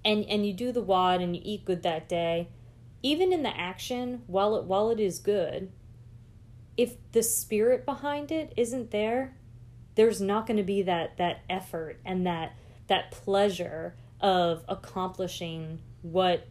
and 0.04 0.26
and 0.26 0.46
you 0.48 0.54
do 0.54 0.72
the 0.72 0.82
WOD 0.82 1.22
and 1.22 1.36
you 1.36 1.42
eat 1.44 1.66
good 1.66 1.84
that 1.84 2.10
day 2.10 2.48
even 3.04 3.32
in 3.32 3.44
the 3.44 3.56
action 3.56 4.24
while 4.28 4.56
it 4.56 4.64
while 4.64 4.90
it 4.90 5.00
is 5.00 5.20
good 5.20 5.72
if 6.76 6.96
the 7.12 7.24
spirit 7.24 7.86
behind 7.86 8.32
it 8.32 8.54
isn't 8.56 8.92
there 8.92 9.36
there's 9.96 10.22
not 10.22 10.46
going 10.48 10.58
to 10.58 10.64
be 10.64 10.82
that 10.82 11.18
that 11.18 11.42
effort 11.50 12.00
and 12.06 12.26
that 12.26 12.56
that 12.88 13.12
pleasure 13.12 13.96
of 14.22 14.64
accomplishing 14.68 15.80
what 16.02 16.48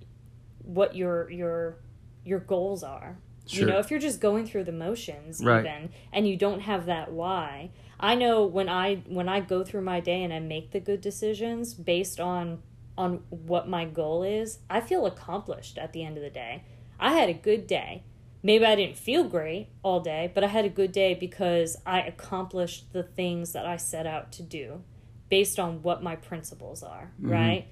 what 0.59 0.95
your 0.95 1.31
your 1.31 1.77
your 2.25 2.41
goals 2.41 2.83
are 2.83 3.17
you 3.49 3.65
know 3.65 3.79
if 3.79 3.91
you're 3.91 4.01
just 4.01 4.21
going 4.21 4.47
through 4.47 4.65
the 4.65 4.73
motions 4.73 5.43
Right. 5.45 5.61
even 5.61 5.91
and 6.13 6.27
you 6.29 6.37
don't 6.37 6.61
have 6.61 6.87
that 6.87 7.13
why 7.13 7.71
i 8.01 8.15
know 8.15 8.45
when 8.45 8.69
i 8.69 8.97
when 9.07 9.29
i 9.29 9.41
go 9.41 9.63
through 9.65 9.83
my 9.83 10.01
day 10.01 10.23
and 10.23 10.33
i 10.33 10.41
make 10.41 10.73
the 10.73 10.81
good 10.81 11.01
decisions 11.01 11.75
based 11.75 12.19
on 12.21 12.63
on 12.99 13.23
what 13.31 13.69
my 13.69 13.85
goal 13.85 14.23
is 14.23 14.59
i 14.69 14.81
feel 14.81 15.07
accomplished 15.07 15.79
at 15.79 15.93
the 15.93 16.03
end 16.05 16.17
of 16.17 16.23
the 16.23 16.31
day. 16.31 16.65
I 16.99 17.13
had 17.13 17.29
a 17.29 17.35
good 17.35 17.67
day. 17.67 18.03
Maybe 18.43 18.65
i 18.65 18.75
didn't 18.75 18.97
feel 18.97 19.25
great 19.25 19.69
all 19.83 20.01
day 20.01 20.31
but 20.35 20.43
i 20.45 20.47
had 20.47 20.65
a 20.65 20.69
good 20.71 20.93
day 20.93 21.15
because 21.15 21.77
i 21.85 22.01
accomplished 22.01 22.93
the 22.93 23.03
things 23.03 23.53
that 23.53 23.67
i 23.67 23.77
set 23.77 24.07
out 24.07 24.33
to 24.33 24.43
do 24.43 24.83
based 25.29 25.59
on 25.59 25.83
what 25.83 26.03
my 26.03 26.17
principles 26.17 26.83
are 26.83 27.13
right? 27.21 27.67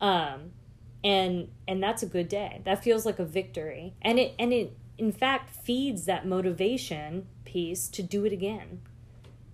Um 0.00 0.52
and 1.02 1.48
and 1.66 1.82
that's 1.82 2.02
a 2.02 2.06
good 2.06 2.28
day. 2.28 2.60
That 2.64 2.84
feels 2.84 3.06
like 3.06 3.18
a 3.18 3.24
victory. 3.24 3.94
And 4.02 4.18
it 4.18 4.34
and 4.38 4.52
it 4.52 4.76
in 5.00 5.10
fact 5.10 5.50
feeds 5.50 6.04
that 6.04 6.26
motivation 6.26 7.26
piece 7.44 7.88
to 7.88 8.02
do 8.02 8.24
it 8.24 8.32
again 8.32 8.80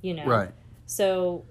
you 0.02 0.12
know 0.12 0.26
Right. 0.26 0.50
so 0.84 1.44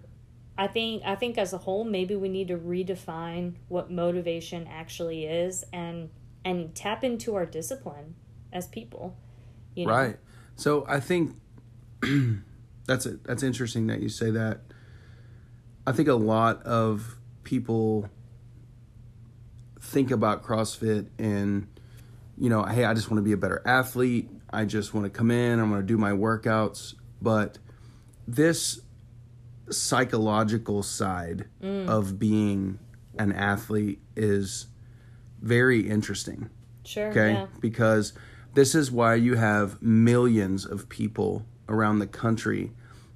i 0.58 0.68
think 0.68 1.02
i 1.06 1.16
think 1.16 1.38
as 1.38 1.54
a 1.54 1.58
whole 1.58 1.84
maybe 1.84 2.16
we 2.16 2.30
need 2.30 2.50
to 2.50 2.58
redefine 2.58 3.54
what 3.70 3.90
motivation 3.90 4.68
actually 4.68 5.26
is 5.26 5.64
and 5.74 6.10
and 6.44 6.76
tap 6.76 7.04
into 7.04 7.34
our 7.36 7.46
discipline 7.46 8.16
as 8.54 8.68
people 8.68 9.16
you 9.76 9.86
know 9.86 9.92
Right. 9.94 10.18
So 10.58 10.86
I 10.88 11.00
think 11.02 11.36
that's 12.86 13.06
it. 13.06 13.24
That's 13.26 13.44
interesting 13.44 13.88
that 13.88 14.02
you 14.02 14.08
say 14.08 14.32
that. 14.32 14.62
I 15.86 15.92
think 15.92 16.08
a 16.08 16.14
lot 16.14 16.64
of 16.64 17.18
people 17.44 18.10
think 19.82 20.12
about 20.12 20.44
CrossFit 20.44 21.08
and 21.20 21.68
you 22.38 22.50
know, 22.50 22.64
hey, 22.64 22.86
I 22.86 22.94
just 22.94 23.10
want 23.10 23.20
to 23.20 23.24
be 23.24 23.32
a 23.32 23.38
better 23.38 23.62
athlete. 23.66 24.30
I 24.52 24.66
just 24.66 24.94
want 24.94 25.06
to 25.06 25.10
come 25.10 25.32
in, 25.32 25.60
I'm 25.60 25.70
going 25.70 25.82
to 25.82 25.88
do 25.88 25.98
my 25.98 26.12
workouts, 26.12 26.96
but 27.22 27.58
this 28.28 28.82
psychological 29.70 30.84
side 30.84 31.48
mm. 31.62 31.88
of 31.88 32.20
being 32.20 32.80
an 33.18 33.32
athlete 33.32 34.02
is 34.16 34.68
very 35.42 35.90
interesting. 35.90 36.50
Sure 36.84 37.10
okay? 37.10 37.34
yeah. 37.34 37.48
Because 37.60 38.14
this 38.54 38.76
is 38.76 38.92
why 38.92 39.16
you 39.16 39.36
have 39.36 39.82
millions 39.82 40.66
of 40.66 40.88
people 40.90 41.46
around 41.68 42.00
the 42.00 42.08
country 42.08 42.72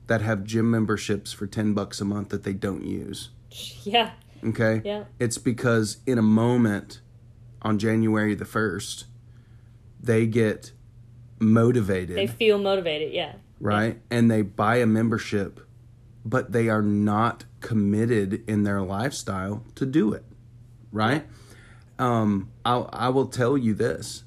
that 0.08 0.22
have 0.22 0.44
gym 0.44 0.72
memberships 0.72 1.32
for 1.32 1.46
10 1.46 1.74
bucks 1.74 2.02
a 2.02 2.06
month 2.06 2.30
that 2.30 2.44
they 2.44 2.54
don't 2.54 2.86
use. 2.86 3.30
Yeah. 3.84 4.12
Okay? 4.44 4.82
Yeah. 4.86 5.06
It's 5.20 5.38
because 5.38 5.98
in 6.06 6.18
a 6.18 6.22
moment 6.22 7.02
on 7.62 7.80
January 7.80 8.36
the 8.36 8.46
1st 8.46 9.06
they 10.00 10.26
get 10.26 10.72
motivated 11.40 12.18
they 12.18 12.28
feel 12.28 12.58
motivated 12.58 13.14
yeah 13.14 13.34
right? 13.62 14.00
And 14.10 14.32
they 14.32 14.42
buy 14.42 14.78
a 14.78 14.86
membership, 14.86 15.60
but 16.24 16.54
they 16.54 16.70
are 16.70 16.82
not 16.82 17.44
committed 17.60 18.42
in 18.50 18.64
their 18.64 18.82
lifestyle 18.82 19.66
to 19.76 19.86
do 19.86 20.14
it, 20.14 20.24
right? 20.94 21.28
Um, 21.98 22.52
I'll, 22.64 22.90
I 22.94 23.10
will 23.10 23.28
tell 23.28 23.58
you 23.58 23.74
this: 23.74 24.24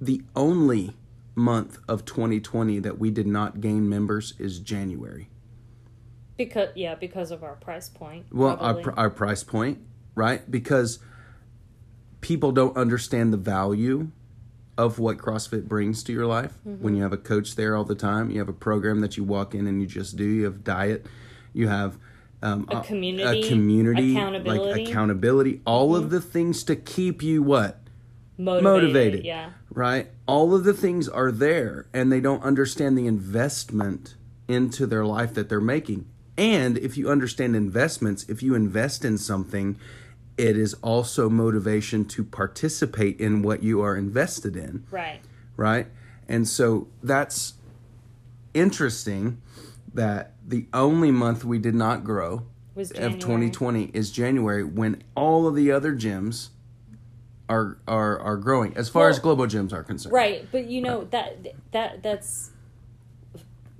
the 0.00 0.22
only 0.34 0.96
month 1.34 1.78
of 1.86 2.06
2020 2.06 2.78
that 2.78 2.98
we 2.98 3.10
did 3.10 3.26
not 3.26 3.60
gain 3.60 3.88
members 3.90 4.32
is 4.38 4.58
January. 4.58 5.28
because 6.38 6.68
yeah 6.74 6.94
because 6.94 7.30
of 7.30 7.42
our 7.44 7.54
price 7.56 7.88
point 7.90 8.24
Well, 8.32 8.50
our, 8.52 8.56
probably. 8.56 8.82
pr- 8.84 8.90
our 8.98 9.10
price 9.10 9.44
point, 9.44 9.78
right? 10.14 10.50
Because 10.50 10.98
people 12.22 12.52
don't 12.52 12.76
understand 12.76 13.32
the 13.32 13.38
value 13.38 14.10
of 14.78 14.98
what 14.98 15.18
CrossFit 15.18 15.68
brings 15.68 16.02
to 16.04 16.12
your 16.12 16.26
life. 16.26 16.52
Mm-hmm. 16.66 16.82
When 16.82 16.94
you 16.94 17.02
have 17.02 17.12
a 17.12 17.18
coach 17.18 17.56
there 17.56 17.76
all 17.76 17.84
the 17.84 17.94
time, 17.94 18.30
you 18.30 18.38
have 18.38 18.48
a 18.48 18.54
program 18.54 19.00
that 19.00 19.16
you 19.16 19.24
walk 19.24 19.54
in 19.54 19.66
and 19.66 19.80
you 19.80 19.86
just 19.86 20.16
do. 20.16 20.24
You 20.24 20.44
have 20.44 20.64
diet, 20.64 21.06
you 21.52 21.68
have 21.68 21.98
um, 22.42 22.66
A 22.70 22.80
community, 22.80 23.40
a 23.40 23.48
community, 23.48 24.12
accountability. 24.12 24.60
Mm-hmm. 24.60 24.80
like 24.80 24.88
accountability, 24.88 25.60
all 25.64 25.94
of 25.94 26.10
the 26.10 26.20
things 26.20 26.64
to 26.64 26.74
keep 26.74 27.22
you 27.22 27.42
what 27.42 27.78
motivated, 28.38 28.64
motivated. 28.64 29.24
yeah 29.24 29.50
right? 29.74 30.10
All 30.26 30.54
of 30.54 30.64
the 30.64 30.74
things 30.74 31.08
are 31.08 31.32
there, 31.32 31.86
and 31.92 32.12
they 32.12 32.20
don't 32.20 32.42
understand 32.42 32.96
the 32.96 33.06
investment 33.06 34.14
into 34.48 34.86
their 34.86 35.04
life 35.04 35.34
that 35.34 35.48
they're 35.48 35.60
making. 35.60 36.06
And 36.36 36.78
if 36.78 36.96
you 36.96 37.10
understand 37.10 37.54
investments, 37.54 38.24
if 38.28 38.42
you 38.42 38.54
invest 38.54 39.04
in 39.04 39.18
something, 39.18 39.78
it 40.38 40.56
is 40.56 40.74
also 40.82 41.28
motivation 41.28 42.04
to 42.06 42.24
participate 42.24 43.20
in 43.20 43.42
what 43.42 43.62
you 43.62 43.80
are 43.82 43.96
invested 43.96 44.56
in, 44.56 44.84
Right. 44.90 45.20
right? 45.56 45.86
And 46.28 46.48
so 46.48 46.88
that's 47.02 47.54
interesting 48.54 49.40
that 49.94 50.32
the 50.46 50.66
only 50.72 51.10
month 51.10 51.44
we 51.44 51.58
did 51.58 51.74
not 51.74 52.04
grow 52.04 52.44
Was 52.74 52.90
of 52.92 53.18
2020 53.18 53.90
is 53.92 54.10
January 54.10 54.64
when 54.64 55.02
all 55.14 55.46
of 55.46 55.54
the 55.54 55.70
other 55.70 55.94
gyms 55.94 56.48
are 57.48 57.76
are 57.86 58.18
are 58.18 58.36
growing 58.38 58.74
as 58.76 58.88
far 58.88 59.02
Well- 59.02 59.10
as 59.10 59.18
global 59.18 59.46
gyms 59.46 59.72
are 59.72 59.82
concerned. 59.82 60.14
Right, 60.14 60.48
but 60.50 60.70
you 60.70 60.80
know 60.80 61.04
that 61.10 61.46
that 61.72 62.02
that's 62.02 62.51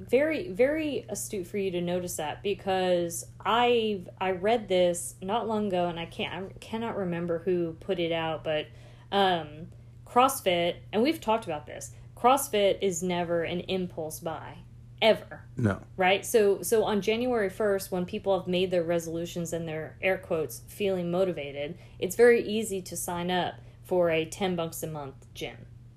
very 0.08 0.48
very 0.50 1.06
astute 1.08 1.46
for 1.46 1.58
you 1.58 1.70
to 1.72 1.80
notice 1.80 2.16
that 2.16 2.42
because 2.42 3.24
I 3.44 4.04
I 4.20 4.32
read 4.32 4.68
this 4.68 5.14
not 5.22 5.48
long 5.48 5.68
ago 5.68 5.86
and 5.88 5.98
I 5.98 6.06
can't 6.06 6.32
I 6.32 6.52
cannot 6.60 6.96
remember 6.96 7.40
who 7.40 7.72
put 7.80 7.98
it 7.98 8.12
out, 8.12 8.44
but 8.44 8.66
um, 9.10 9.68
CrossFit 10.06 10.76
and 10.92 11.02
we've 11.02 11.20
talked 11.20 11.44
about 11.44 11.66
this. 11.66 11.92
CrossFit 12.16 12.78
is 12.82 13.02
never 13.02 13.42
an 13.42 13.60
impulse 13.60 14.20
buy 14.20 14.58
ever 15.00 15.42
No. 15.56 15.80
right 15.96 16.24
so 16.24 16.62
so 16.62 16.84
on 16.84 17.00
january 17.00 17.50
1st 17.50 17.90
when 17.90 18.06
people 18.06 18.38
have 18.38 18.46
made 18.46 18.70
their 18.70 18.84
resolutions 18.84 19.52
and 19.52 19.66
their 19.66 19.96
air 20.00 20.16
quotes 20.16 20.60
feeling 20.68 21.10
motivated 21.10 21.76
it's 21.98 22.14
very 22.14 22.40
easy 22.46 22.80
to 22.82 22.96
sign 22.96 23.28
up 23.28 23.54
for 23.82 24.10
a 24.10 24.24
10 24.24 24.54
bucks 24.54 24.80
a 24.84 24.86
month 24.86 25.26
gym 25.34 25.56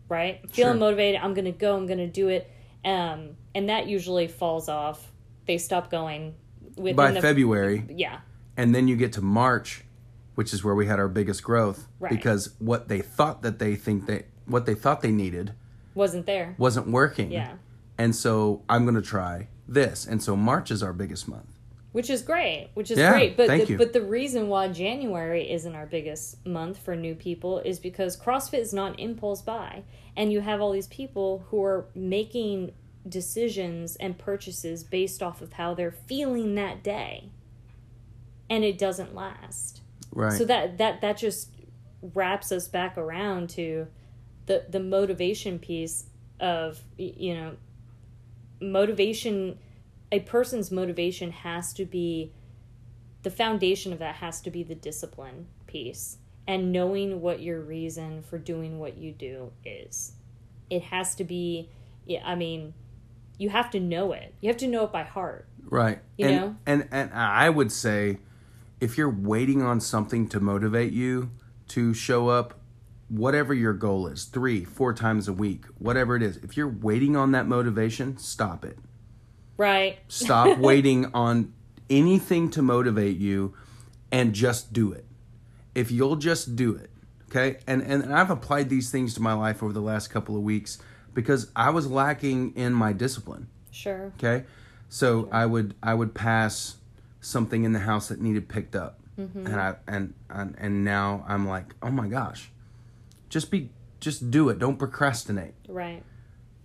right 0.10 0.40
feeling 0.52 0.74
Sure. 0.74 0.80
motivated 0.80 1.22
i'm 1.22 1.36
gonna 1.36 1.52
go 1.52 1.78
i'm 1.78 1.86
gonna 1.86 2.08
do 2.08 2.30
it 2.30 2.50
um, 2.86 3.32
and 3.54 3.68
that 3.70 3.88
usually 3.88 4.28
falls 4.28 4.70
off 4.70 5.12
they 5.48 5.58
stop 5.58 5.92
going 5.92 6.36
within 6.78 6.96
By 6.96 7.12
the, 7.12 7.22
February, 7.22 7.84
yeah 7.90 8.20
and 8.58 8.74
then 8.74 8.88
you 8.88 8.96
get 8.96 9.12
to 9.14 9.22
March, 9.22 9.84
which 10.36 10.54
is 10.54 10.64
where 10.64 10.74
we 10.76 10.86
had 10.86 10.98
our 11.00 11.08
biggest 11.10 11.44
growth 11.44 11.88
Right. 12.00 12.10
because 12.12 12.54
what 12.60 12.88
they 12.88 13.02
thought 13.02 13.42
that 13.42 13.60
they 13.60 13.76
think 13.76 14.06
they 14.06 14.24
what 14.46 14.66
they 14.66 14.76
thought 14.76 15.02
they 15.02 15.12
needed 15.12 15.54
wasn't 15.94 16.26
there 16.26 16.56
wasn't 16.58 16.88
working. 16.88 17.32
yeah 17.32 17.56
And 17.98 18.16
so 18.16 18.62
I'm 18.70 18.84
going 18.84 18.96
to 18.96 19.02
try 19.02 19.48
this. 19.68 20.06
And 20.06 20.22
so 20.22 20.36
March 20.36 20.70
is 20.70 20.84
our 20.84 20.94
biggest 20.94 21.28
month. 21.28 21.55
Which 21.96 22.10
is 22.10 22.22
great 22.22 22.70
which 22.74 22.92
is 22.92 22.98
Yeah, 22.98 23.12
great. 23.12 23.38
But 23.38 23.68
the, 23.68 23.76
but 23.78 23.94
the 23.94 24.02
reason 24.02 24.50
why 24.50 24.68
january 24.68 25.50
isn't 25.50 25.76
our 25.76 25.86
biggest 25.86 26.46
month 26.46 26.78
for 26.78 26.96
new 26.96 27.16
people 27.16 27.60
is 27.60 27.80
because 27.80 28.18
crossfit 28.18 28.60
is 28.60 28.74
not 28.74 29.00
impulse 29.00 29.42
buy 29.42 29.84
and 30.18 30.32
you 30.32 30.42
have 30.42 30.62
all 30.62 30.72
these 30.72 30.88
people 30.88 31.46
who 31.50 31.64
are 31.64 31.86
making 31.96 32.74
decisions 33.08 33.96
and 33.98 34.18
purchases 34.18 34.84
based 34.84 35.22
off 35.24 35.42
of 35.42 35.54
how 35.54 35.74
they're 35.74 35.92
feeling 35.92 36.56
that 36.56 36.84
day 36.84 37.30
and 38.50 38.64
it 38.64 38.78
doesn't 38.78 39.16
last. 39.16 39.82
Right. 40.12 40.34
so 40.34 40.46
that 40.46 40.78
that 40.78 41.02
that 41.02 41.18
just 41.18 41.50
wraps 42.14 42.52
us 42.52 42.68
back 42.68 42.98
around 42.98 43.50
to 43.52 43.88
the 44.46 44.66
the 44.70 44.80
motivation 44.80 45.60
piece 45.60 46.06
of 46.40 46.82
you 46.98 47.34
know 47.36 47.56
motivation 48.62 49.58
a 50.12 50.20
person's 50.22 50.72
motivation 50.72 51.32
has 51.32 51.74
to 51.74 51.86
be 51.86 52.32
the 53.24 53.32
foundation 53.32 53.92
of 53.92 54.00
that 54.00 54.16
has 54.16 54.42
to 54.42 54.52
be 54.52 54.64
the 54.64 54.76
discipline 54.76 55.48
piece 55.68 56.18
and 56.48 56.72
knowing 56.72 57.22
what 57.22 57.42
your 57.42 57.60
reason 57.60 58.22
for 58.22 58.38
doing 58.38 58.80
what 58.80 58.98
you 58.98 59.12
do 59.12 59.52
is 59.64 60.14
it 60.70 60.84
has 60.84 61.16
to 61.16 61.24
be 61.24 61.70
yeah 62.06 62.22
i 62.24 62.36
mean 62.36 62.74
you 63.38 63.50
have 63.50 63.70
to 63.70 63.80
know 63.80 64.12
it 64.12 64.34
you 64.42 64.48
have 64.48 64.58
to 64.58 64.68
know 64.68 64.84
it 64.84 64.92
by 64.92 65.04
heart 65.04 65.48
Right. 65.70 66.00
You 66.18 66.28
and, 66.28 66.36
know? 66.36 66.56
And 66.66 66.88
and 66.92 67.14
I 67.14 67.50
would 67.50 67.72
say 67.72 68.20
if 68.80 68.98
you're 68.98 69.10
waiting 69.10 69.62
on 69.62 69.80
something 69.80 70.28
to 70.30 70.40
motivate 70.40 70.94
you 70.94 71.32
to 71.70 71.94
show 71.94 72.30
up, 72.30 72.60
whatever 73.08 73.54
your 73.54 73.74
goal 73.74 74.08
is, 74.08 74.26
three, 74.26 74.64
four 74.64 74.94
times 74.94 75.28
a 75.28 75.34
week, 75.34 75.66
whatever 75.80 76.16
it 76.16 76.24
is, 76.24 76.38
if 76.38 76.58
you're 76.58 76.70
waiting 76.70 77.16
on 77.16 77.32
that 77.32 77.48
motivation, 77.48 78.18
stop 78.18 78.64
it. 78.66 78.78
Right 79.58 79.98
Stop 80.08 80.58
waiting 80.72 81.06
on 81.14 81.54
anything 81.90 82.50
to 82.52 82.62
motivate 82.62 83.18
you 83.18 83.54
and 84.12 84.34
just 84.34 84.74
do 84.74 84.92
it. 84.92 85.06
If 85.74 85.92
you'll 85.92 86.16
just 86.16 86.56
do 86.56 86.76
it, 86.76 86.90
okay? 87.30 87.60
And 87.68 87.82
and 87.82 88.14
I've 88.14 88.30
applied 88.32 88.70
these 88.70 88.90
things 88.92 89.14
to 89.16 89.22
my 89.22 89.34
life 89.34 89.62
over 89.62 89.74
the 89.74 89.82
last 89.82 90.08
couple 90.10 90.36
of 90.36 90.42
weeks 90.44 90.78
because 91.14 91.52
I 91.56 91.70
was 91.70 91.88
lacking 91.88 92.54
in 92.56 92.74
my 92.74 92.94
discipline. 92.94 93.48
sure 93.72 94.12
Okay, 94.18 94.46
so 94.90 95.28
I 95.32 95.46
would 95.46 95.76
I 95.84 95.94
would 95.94 96.14
pass 96.14 96.76
something 97.22 97.64
in 97.64 97.74
the 97.74 97.80
house 97.80 98.08
that 98.10 98.22
needed 98.22 98.48
picked 98.48 98.76
up, 98.76 99.00
Mm-hmm. 99.20 99.48
and 99.48 99.56
I 99.56 99.76
and, 99.88 100.14
and 100.30 100.56
and 100.58 100.84
now 100.86 101.26
I'm 101.28 101.48
like, 101.48 101.74
oh 101.82 101.92
my 101.92 102.08
gosh, 102.08 102.50
just 103.30 103.52
be 103.52 103.70
just 104.00 104.30
do 104.32 104.50
it. 104.50 104.60
Don't 104.60 104.78
procrastinate. 104.78 105.54
right 105.68 106.04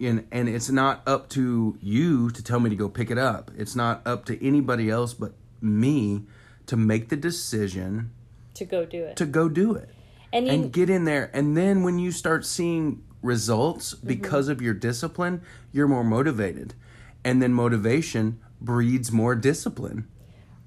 And 0.00 0.26
and 0.32 0.48
it's 0.48 0.70
not 0.70 1.02
up 1.06 1.28
to 1.30 1.76
you 1.80 2.30
to 2.30 2.42
tell 2.42 2.58
me 2.60 2.70
to 2.70 2.76
go 2.76 2.88
pick 2.88 3.10
it 3.10 3.18
up. 3.18 3.50
It's 3.56 3.76
not 3.76 4.00
up 4.06 4.24
to 4.26 4.46
anybody 4.46 4.88
else 4.90 5.12
but 5.14 5.32
me 5.60 6.24
to 6.66 6.76
make 6.76 7.08
the 7.10 7.16
decision 7.16 8.10
to 8.54 8.64
go 8.64 8.84
do 8.84 9.04
it 9.04 9.16
to 9.16 9.26
go 9.26 9.48
do 9.48 9.74
it 9.74 9.90
and 10.32 10.46
you 10.46 10.52
and 10.52 10.72
get 10.72 10.88
in 10.88 11.04
there. 11.04 11.30
And 11.34 11.56
then 11.56 11.82
when 11.82 11.98
you 11.98 12.12
start 12.12 12.46
seeing 12.46 13.02
results 13.22 13.94
Mm-hmm. 13.94 14.06
because 14.08 14.48
of 14.48 14.62
your 14.62 14.74
discipline, 14.74 15.42
you're 15.72 15.88
more 15.88 16.04
motivated. 16.04 16.74
And 17.24 17.42
then 17.42 17.52
motivation 17.52 18.40
breeds 18.60 19.12
more 19.12 19.34
discipline. 19.34 20.08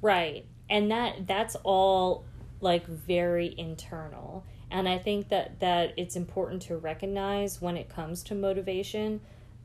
Right. 0.01 0.45
And 0.69 0.91
that 0.91 1.25
that's 1.27 1.55
all 1.63 2.25
like 2.61 2.85
very 2.85 3.53
internal. 3.57 4.43
And 4.73 4.89
I 4.89 4.97
think 4.97 5.29
that 5.29 5.59
that 5.59 5.93
it's 5.97 6.15
important 6.15 6.63
to 6.63 6.75
recognize 6.77 7.61
when 7.61 7.77
it 7.77 7.87
comes 7.89 8.23
to 8.23 8.35
motivation 8.35 9.21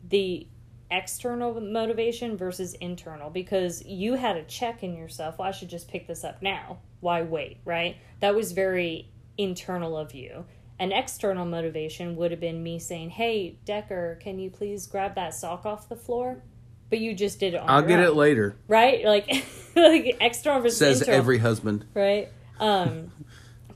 the 0.06 0.46
external 0.90 1.60
motivation 1.60 2.36
versus 2.36 2.74
internal 2.74 3.30
because 3.30 3.84
you 3.84 4.14
had 4.14 4.36
a 4.36 4.44
check 4.44 4.82
in 4.82 4.94
yourself, 4.94 5.38
well 5.38 5.48
I 5.48 5.50
should 5.50 5.70
just 5.70 5.88
pick 5.88 6.06
this 6.06 6.24
up 6.24 6.42
now. 6.42 6.78
Why 7.00 7.22
wait, 7.22 7.58
right? 7.64 7.96
That 8.20 8.34
was 8.34 8.52
very 8.52 9.08
internal 9.38 9.96
of 9.96 10.14
you. 10.14 10.44
An 10.78 10.92
external 10.92 11.46
motivation 11.46 12.14
would 12.16 12.30
have 12.30 12.40
been 12.40 12.62
me 12.62 12.78
saying, 12.78 13.10
"Hey, 13.10 13.58
Decker, 13.64 14.18
can 14.22 14.38
you 14.38 14.50
please 14.50 14.86
grab 14.86 15.14
that 15.14 15.34
sock 15.34 15.64
off 15.64 15.88
the 15.88 15.96
floor?" 15.96 16.42
But 16.90 16.98
you 17.00 17.14
just 17.14 17.40
did 17.40 17.54
it 17.54 17.60
on 17.60 17.68
I'll 17.68 17.82
get 17.82 17.98
own 17.98 18.04
it 18.06 18.14
later, 18.14 18.56
right? 18.68 19.04
Like, 19.04 19.26
like 19.74 20.18
external 20.20 20.60
versus 20.60 20.78
says 20.78 21.00
internal, 21.00 21.18
every 21.18 21.38
husband. 21.38 21.86
right? 21.94 22.28
Um, 22.60 23.12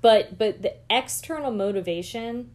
but 0.03 0.37
but 0.37 0.61
the 0.63 0.75
external 0.91 1.53
motivation, 1.53 2.51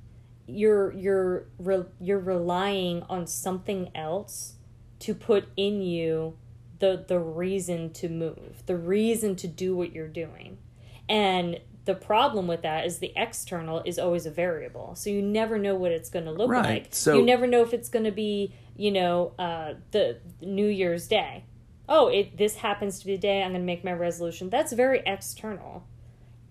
you're 0.45 0.93
you're 0.93 1.47
re, 1.57 1.85
you're 1.99 2.19
relying 2.19 3.03
on 3.09 3.25
something 3.25 3.89
else 3.95 4.53
to 4.99 5.15
put 5.15 5.47
in 5.57 5.81
you 5.81 6.37
the 6.79 7.03
the 7.07 7.19
reason 7.19 7.91
to 7.93 8.09
move, 8.09 8.63
the 8.67 8.75
reason 8.77 9.35
to 9.37 9.47
do 9.47 9.75
what 9.75 9.93
you're 9.93 10.07
doing, 10.07 10.57
and 11.09 11.59
the 11.85 11.95
problem 11.95 12.47
with 12.47 12.63
that 12.63 12.85
is 12.85 12.99
the 12.99 13.13
external 13.15 13.81
is 13.85 13.97
always 13.97 14.25
a 14.25 14.31
variable. 14.31 14.93
So 14.95 15.09
you 15.09 15.21
never 15.21 15.57
know 15.57 15.73
what 15.73 15.93
it's 15.93 16.09
going 16.09 16.25
to 16.25 16.31
look 16.31 16.49
Right, 16.51 16.83
like. 16.83 16.87
So- 16.91 17.17
you 17.17 17.23
never 17.23 17.47
know 17.47 17.61
if 17.61 17.73
it's 17.73 17.87
going 17.89 18.05
to 18.05 18.11
be 18.11 18.53
you 18.75 18.91
know 18.91 19.31
uh, 19.39 19.75
the 19.91 20.19
new 20.41 20.67
year's 20.67 21.07
day. 21.07 21.45
Oh 21.87 22.09
it 22.09 22.37
this 22.37 22.57
happens 22.57 22.99
to 22.99 23.05
be 23.05 23.13
the 23.13 23.21
day 23.21 23.41
i'm 23.41 23.51
going 23.51 23.61
to 23.61 23.65
make 23.65 23.85
my 23.85 23.93
resolution. 23.93 24.49
That's 24.49 24.73
very 24.73 25.01
external 25.05 25.85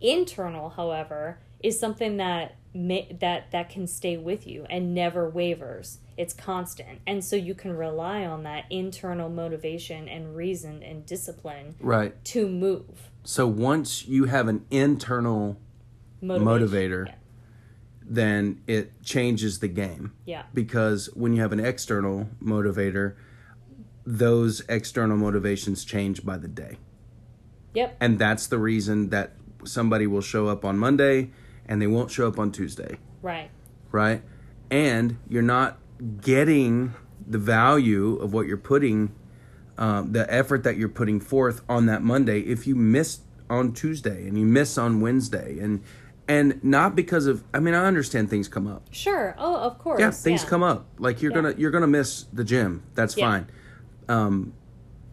internal 0.00 0.70
however 0.70 1.38
is 1.62 1.78
something 1.78 2.16
that 2.18 2.56
may, 2.74 3.16
that 3.20 3.50
that 3.52 3.70
can 3.70 3.86
stay 3.86 4.16
with 4.16 4.46
you 4.46 4.66
and 4.68 4.94
never 4.94 5.28
wavers 5.28 5.98
it's 6.18 6.34
constant 6.34 7.00
and 7.06 7.24
so 7.24 7.34
you 7.36 7.54
can 7.54 7.74
rely 7.76 8.24
on 8.24 8.42
that 8.42 8.64
internal 8.70 9.28
motivation 9.28 10.08
and 10.08 10.36
reason 10.36 10.82
and 10.82 11.04
discipline 11.06 11.74
Right. 11.80 12.22
to 12.26 12.46
move 12.48 13.10
So 13.24 13.46
once 13.46 14.06
you 14.06 14.24
have 14.26 14.48
an 14.48 14.64
internal 14.70 15.58
motivation. 16.20 16.68
motivator, 16.68 17.06
yeah. 17.06 17.14
then 18.02 18.62
it 18.66 19.02
changes 19.02 19.58
the 19.60 19.68
game. 19.68 20.12
yeah 20.26 20.44
Because 20.54 21.06
when 21.14 21.32
you 21.34 21.40
have 21.42 21.52
an 21.52 21.60
external 21.60 22.28
motivator, 22.42 23.14
those 24.04 24.60
external 24.68 25.16
motivations 25.16 25.84
change 25.84 26.24
by 26.24 26.36
the 26.36 26.48
day. 26.48 26.78
yep 27.74 27.96
And 28.00 28.18
that's 28.18 28.46
the 28.46 28.58
reason 28.58 29.08
that 29.10 29.32
somebody 29.66 30.06
will 30.06 30.20
show 30.20 30.48
up 30.48 30.64
on 30.64 30.78
Monday 30.78 31.30
and 31.68 31.80
they 31.82 31.86
won't 31.86 32.10
show 32.10 32.26
up 32.28 32.38
on 32.38 32.50
Tuesday, 32.52 32.98
right 33.22 33.50
right? 33.92 34.22
And 34.70 35.18
you're 35.28 35.42
not 35.42 35.78
getting 36.20 36.94
the 37.26 37.38
value 37.38 38.16
of 38.16 38.32
what 38.32 38.46
you're 38.46 38.56
putting, 38.56 39.12
um, 39.78 40.12
the 40.12 40.32
effort 40.32 40.62
that 40.64 40.76
you're 40.76 40.88
putting 40.88 41.20
forth 41.20 41.62
on 41.68 41.86
that 41.86 42.02
Monday 42.02 42.40
if 42.40 42.66
you 42.66 42.74
miss 42.76 43.20
on 43.48 43.72
Tuesday 43.72 44.26
and 44.26 44.38
you 44.38 44.44
miss 44.44 44.76
on 44.78 45.00
Wednesday 45.00 45.58
and 45.60 45.82
and 46.28 46.62
not 46.64 46.96
because 46.96 47.26
of 47.26 47.44
I 47.54 47.60
mean 47.60 47.74
I 47.74 47.84
understand 47.86 48.28
things 48.28 48.48
come 48.48 48.66
up. 48.66 48.82
sure 48.90 49.34
oh 49.38 49.56
of 49.56 49.78
course 49.78 50.00
Yeah, 50.00 50.10
things 50.10 50.44
come 50.44 50.62
up. 50.64 50.86
Like 50.98 51.22
you're 51.22 51.30
Yeah. 51.30 51.42
gonna 51.42 51.54
you're 51.56 51.70
gonna 51.70 51.86
miss 51.86 52.24
the 52.32 52.42
gym. 52.42 52.82
That's 52.96 53.16
Yeah. 53.16 53.26
fine. 53.26 53.46
Um, 54.08 54.52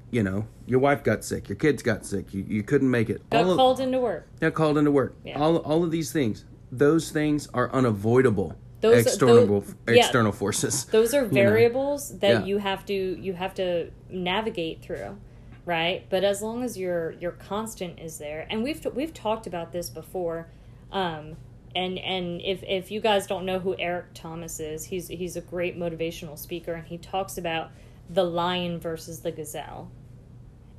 you 0.10 0.24
know, 0.24 0.48
your 0.65 0.80
wife 0.80 1.04
got 1.04 1.23
sick, 1.23 1.49
your 1.49 1.56
kids 1.58 1.82
got 1.84 2.06
sick, 2.06 2.34
you, 2.34 2.43
you 2.47 2.63
couldn't 2.63 2.89
make 2.89 3.10
it. 3.10 3.28
Got 3.30 3.45
all 3.45 3.52
of- 3.52 3.58
called 3.58 3.80
into 3.80 3.99
work. 3.99 4.28
got 4.39 4.54
called 4.54 4.78
into 4.78 4.91
work. 4.91 5.15
Yeah. 5.26 5.39
All 5.39 5.58
all 5.58 5.84
of 5.84 5.91
these 5.91 6.12
things, 6.12 6.45
those 6.71 7.12
things 7.12 7.47
are 7.54 7.71
unavoidable. 7.71 8.56
Those- 8.82 9.06
external 9.06 9.62
those- 9.62 9.76
yeah. 9.88 9.95
external 9.95 10.32
forces. 10.32 10.86
Those 10.91 11.13
are 11.13 11.21
know. 11.23 11.30
variables 11.30 12.17
that 12.19 12.30
Yeah. 12.41 12.45
you 12.45 12.58
have 12.58 12.86
to 12.88 12.93
you 12.93 13.34
have 13.34 13.54
to 13.56 13.91
navigate 14.10 14.82
through, 14.82 15.17
right? 15.65 16.06
But 16.10 16.23
as 16.23 16.41
long 16.41 16.63
as 16.63 16.78
your 16.78 17.12
your 17.13 17.32
constant 17.32 17.99
is 17.99 18.17
there, 18.17 18.45
and 18.49 18.63
we've 18.63 18.86
we've 18.93 19.13
talked 19.13 19.47
about 19.47 19.71
this 19.71 19.89
before, 19.89 20.47
um, 20.91 21.38
and 21.76 21.97
and 21.99 22.41
if 22.41 22.62
if 22.63 22.91
you 22.91 22.99
guys 22.99 23.26
don't 23.26 23.45
know 23.45 23.60
who 23.60 23.76
Eric 23.80 24.08
Thomas 24.13 24.60
is, 24.60 24.86
he's 24.86 25.08
he's 25.08 25.36
a 25.38 25.41
great 25.41 25.78
motivational 25.78 26.38
speaker, 26.38 26.73
and 26.73 26.86
he 26.88 26.97
talks 26.97 27.38
about 27.38 27.71
the 28.10 28.23
lion 28.26 28.80
versus 28.80 29.21
the 29.21 29.32
gazelle. 29.32 29.89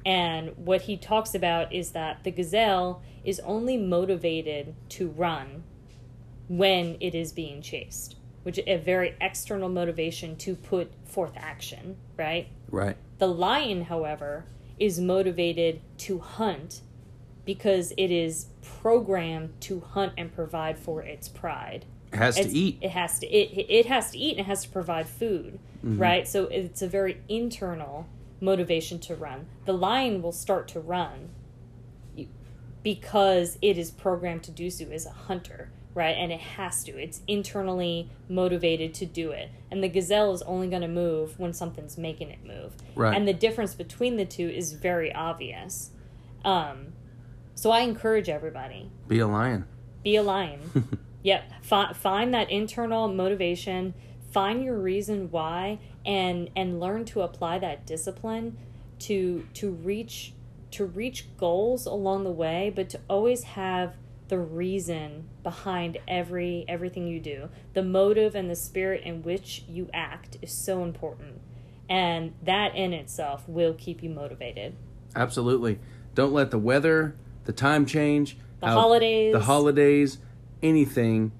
And 0.07 0.51
what 0.57 0.83
he 0.83 0.97
talks 0.97 1.35
about 1.35 1.73
is 1.73 1.93
that 1.93 2.25
the 2.25 2.31
gazelle 2.31 3.03
is 3.25 3.41
only 3.41 3.77
motivated 3.77 4.75
to 4.91 5.09
run 5.09 5.65
when 6.49 6.97
it 7.01 7.15
is 7.15 7.33
being 7.33 7.63
chased, 7.63 8.17
which 8.43 8.59
is 8.59 8.65
a 8.67 8.77
very 8.77 9.15
external 9.21 9.69
motivation 9.69 10.37
to 10.37 10.55
put 10.55 10.93
forth 11.07 11.33
action, 11.37 11.97
right? 12.19 12.49
Right. 12.71 12.97
The 13.19 13.29
lion, 13.29 13.85
however, 13.85 14.45
is 14.79 15.01
motivated 15.01 15.81
to 15.99 16.19
hunt 16.19 16.83
because 17.47 17.93
it 17.97 18.11
is 18.11 18.47
programmed 18.63 19.59
to 19.63 19.81
hunt 19.81 20.13
and 20.19 20.35
provide 20.35 20.79
for 20.79 21.03
its 21.03 21.29
pride. 21.29 21.85
It 22.13 22.17
has 22.19 22.37
to 22.37 22.49
eat. 22.49 22.79
It 22.81 22.91
has 22.91 23.19
to 23.21 23.27
it 23.27 23.67
it 23.69 23.87
has 23.87 24.11
to 24.13 24.19
eat 24.19 24.33
and 24.33 24.41
it 24.41 24.47
has 24.47 24.63
to 24.65 24.69
provide 24.69 25.09
food, 25.09 25.59
Mm-hmm. 25.85 26.01
right? 26.01 26.27
So 26.27 26.45
it's 26.45 26.81
a 26.81 26.89
very 26.89 27.21
internal 27.29 28.07
motivation 28.45 28.99
to 29.01 29.15
run. 29.15 29.47
The 29.65 29.73
lion 29.73 30.23
will 30.23 30.33
start 30.33 30.69
to 30.69 30.81
run 30.81 31.31
because 32.83 33.59
it 33.63 33.79
is 33.79 33.91
programmed 33.91 34.43
to 34.45 34.51
do 34.51 34.69
so 34.71 34.85
as 34.91 35.07
a 35.07 35.11
hunter, 35.11 35.71
right? 35.95 36.13
And 36.13 36.31
it 36.31 36.41
has 36.41 36.85
to. 36.85 36.93
It's 36.99 37.23
internally 37.27 38.11
motivated 38.29 38.93
to 38.95 39.07
do 39.07 39.31
it. 39.31 39.51
And 39.71 39.83
the 39.83 39.89
gazelle 39.89 40.35
is 40.35 40.43
only 40.43 40.69
going 40.69 40.83
to 40.83 40.89
move 40.89 41.39
when 41.39 41.55
something's 41.55 41.97
making 41.97 42.31
it 42.31 42.45
move. 42.45 42.73
Right. 42.95 43.17
And 43.17 43.27
the 43.27 43.33
difference 43.33 43.75
between 43.75 44.17
the 44.17 44.27
two 44.27 44.49
is 44.49 44.73
very 44.75 45.15
obvious. 45.15 45.91
Um, 46.45 46.89
so 47.55 47.71
I 47.71 47.81
encourage 47.81 48.29
everybody 48.29 48.91
Be 49.09 49.21
a 49.21 49.27
lion. 49.27 49.65
be 50.03 50.17
a 50.17 50.23
lion. 50.23 50.61
yep. 51.23 51.51
Fi- 51.63 51.95
find 51.95 52.35
that 52.35 52.51
internal 52.51 53.09
motivation. 53.09 53.95
Find 54.35 54.65
your 54.65 54.77
reason 54.77 55.31
why, 55.31 55.79
and 56.05 56.51
and 56.57 56.81
learn 56.81 57.05
to 57.07 57.23
apply 57.23 57.61
that 57.61 57.87
discipline 57.87 58.59
to 58.99 59.47
to 59.55 59.71
reach 59.71 60.33
to 60.73 60.85
reach 60.85 61.29
goals 61.37 61.87
along 61.87 62.25
the 62.25 62.33
way, 62.33 62.73
but 62.75 62.89
to 62.91 63.01
always 63.09 63.45
have 63.45 63.95
the 64.27 64.39
reason 64.39 65.29
behind 65.45 65.99
every 66.09 66.65
everything 66.67 67.07
you 67.07 67.21
do. 67.21 67.49
The 67.75 67.85
motive 67.85 68.35
and 68.35 68.51
the 68.51 68.57
spirit 68.57 69.05
in 69.05 69.23
which 69.23 69.63
you 69.69 69.89
act 69.95 70.37
is 70.43 70.51
so 70.51 70.83
important, 70.83 71.41
and 71.89 72.33
that 72.43 72.75
in 72.75 72.93
itself 72.93 73.49
will 73.49 73.75
keep 73.75 74.03
you 74.03 74.11
motivated. 74.11 74.75
Absolutely. 75.15 75.79
Don't 76.17 76.33
let 76.33 76.51
the 76.51 76.59
weather, 76.59 77.15
the 77.45 77.53
time 77.53 77.87
change, 77.87 78.37
The 78.59 78.67
how- 78.67 78.81
holidays. 78.81 79.33
the 79.33 79.41
holidays, 79.43 80.19
anything 80.61 81.31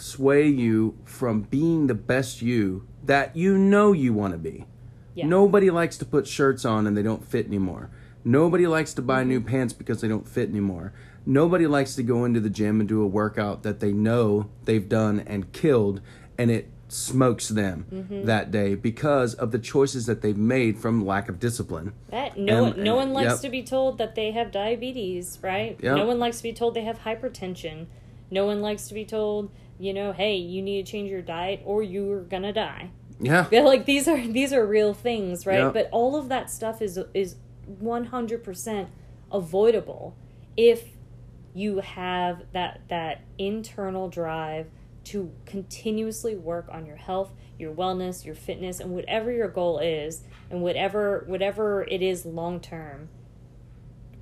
sway 0.00 0.46
you 0.48 0.96
from 1.04 1.42
being 1.42 1.86
the 1.86 1.94
best 1.94 2.42
you 2.42 2.86
that 3.04 3.36
you 3.36 3.56
know 3.58 3.92
you 3.92 4.12
want 4.12 4.32
to 4.32 4.38
be. 4.38 4.66
Yeah. 5.14 5.26
Nobody 5.26 5.70
likes 5.70 5.96
to 5.98 6.04
put 6.04 6.26
shirts 6.26 6.64
on 6.64 6.86
and 6.86 6.96
they 6.96 7.02
don't 7.02 7.24
fit 7.24 7.46
anymore. 7.46 7.90
Nobody 8.24 8.66
likes 8.66 8.94
to 8.94 9.00
Mm-hmm. 9.02 9.06
buy 9.08 9.24
new 9.24 9.40
pants 9.40 9.72
because 9.72 10.00
they 10.00 10.08
don't 10.08 10.28
fit 10.28 10.48
anymore. 10.48 10.92
Nobody 11.26 11.66
likes 11.66 11.94
to 11.96 12.02
go 12.02 12.24
into 12.24 12.40
the 12.40 12.50
gym 12.50 12.80
and 12.80 12.88
do 12.88 13.02
a 13.02 13.06
workout 13.06 13.62
that 13.62 13.80
they 13.80 13.92
know 13.92 14.50
they've 14.64 14.88
done 14.88 15.20
and 15.26 15.52
killed 15.52 16.00
and 16.38 16.50
it 16.50 16.70
smokes 16.88 17.48
them 17.48 17.86
Mm-hmm. 17.92 18.24
that 18.26 18.50
day 18.50 18.74
because 18.74 19.34
of 19.34 19.50
the 19.52 19.58
choices 19.58 20.06
that 20.06 20.22
they've 20.22 20.36
made 20.36 20.78
from 20.78 21.04
lack 21.06 21.28
of 21.28 21.38
discipline. 21.38 21.92
That 22.10 22.38
no 22.38 22.64
And- 22.66 22.74
one, 22.76 22.84
no 22.84 22.98
and- 22.98 23.12
one 23.12 23.24
likes 23.24 23.32
yep. 23.34 23.40
to 23.42 23.48
be 23.50 23.62
told 23.62 23.98
that 23.98 24.14
they 24.14 24.30
have 24.32 24.50
diabetes, 24.52 25.38
right? 25.42 25.78
Yep. 25.82 25.96
No 25.96 26.06
one 26.06 26.18
likes 26.18 26.38
to 26.38 26.42
be 26.42 26.52
told 26.52 26.74
they 26.74 26.84
have 26.84 27.00
hypertension. 27.00 27.86
No 28.30 28.46
one 28.46 28.60
likes 28.62 28.86
to 28.88 28.94
be 28.94 29.04
told, 29.04 29.50
you 29.80 29.94
know, 29.94 30.12
hey, 30.12 30.36
you 30.36 30.60
need 30.60 30.84
to 30.84 30.92
change 30.92 31.10
your 31.10 31.22
diet 31.22 31.62
or 31.64 31.82
you're 31.82 32.20
gonna 32.22 32.52
die. 32.52 32.90
Yeah. 33.18 33.46
Yeah, 33.50 33.62
like 33.64 33.86
these 33.86 34.06
are 34.06 34.20
these 34.20 34.52
are 34.52 34.64
real 34.66 34.92
things, 34.92 35.46
right? 35.46 35.60
Yep. 35.60 35.74
But 35.74 35.88
all 35.90 36.16
of 36.16 36.28
that 36.28 36.50
stuff 36.50 36.82
is 36.82 36.98
is 37.14 37.36
one 37.66 38.04
hundred 38.06 38.44
percent 38.44 38.90
avoidable 39.32 40.16
if 40.56 40.88
you 41.54 41.78
have 41.78 42.42
that 42.52 42.82
that 42.88 43.22
internal 43.38 44.08
drive 44.08 44.66
to 45.02 45.32
continuously 45.46 46.36
work 46.36 46.68
on 46.70 46.84
your 46.84 46.96
health, 46.96 47.32
your 47.58 47.72
wellness, 47.72 48.24
your 48.24 48.34
fitness, 48.34 48.80
and 48.80 48.90
whatever 48.90 49.32
your 49.32 49.48
goal 49.48 49.78
is, 49.78 50.22
and 50.50 50.60
whatever 50.60 51.24
whatever 51.26 51.84
it 51.84 52.02
is 52.02 52.26
long 52.26 52.60
term. 52.60 53.08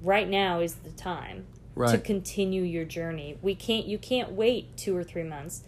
Right 0.01 0.29
now 0.29 0.61
is 0.61 0.75
the 0.77 0.93
time 0.93 1.47
to 1.93 1.99
continue 1.99 2.63
your 2.63 2.85
journey. 2.85 3.39
We 3.43 3.55
can't 3.55 3.87
you 3.87 3.99
can't 3.99 4.33
wait 4.33 4.77
two 4.77 4.97
or 4.97 5.05
three 5.05 5.23
months. 5.23 5.63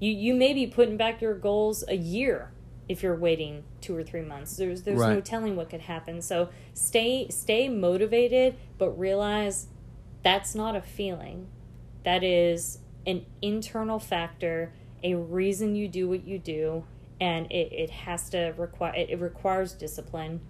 You 0.00 0.12
you 0.12 0.34
may 0.34 0.52
be 0.52 0.66
putting 0.66 0.96
back 0.96 1.20
your 1.20 1.34
goals 1.34 1.84
a 1.88 1.96
year 1.96 2.50
if 2.88 3.02
you're 3.02 3.16
waiting 3.16 3.64
two 3.80 3.96
or 3.96 4.02
three 4.02 4.22
months. 4.22 4.56
There's 4.56 4.82
there's 4.82 4.98
no 5.14 5.20
telling 5.20 5.56
what 5.56 5.70
could 5.70 5.82
happen. 5.82 6.20
So 6.22 6.50
stay 6.74 7.28
stay 7.30 7.68
motivated, 7.68 8.56
but 8.78 8.90
realize 8.98 9.68
that's 10.22 10.54
not 10.54 10.76
a 10.76 10.80
feeling. 10.82 11.48
That 12.04 12.22
is 12.22 12.78
an 13.06 13.24
internal 13.40 13.98
factor, 13.98 14.72
a 15.02 15.14
reason 15.14 15.76
you 15.76 15.88
do 15.88 16.08
what 16.08 16.26
you 16.26 16.38
do, 16.38 16.84
and 17.20 17.50
it, 17.50 17.72
it 17.72 17.90
has 17.90 18.28
to 18.30 18.54
require 18.56 18.94
it, 18.94 19.10
it 19.10 19.20
requires 19.20 19.72
discipline. 19.72 20.40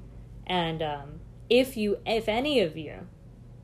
And 0.47 0.83
um, 0.83 1.21
if 1.49 1.77
you 1.77 1.99
if 2.07 2.29
any 2.29 2.61
of 2.61 2.77
you 2.77 3.07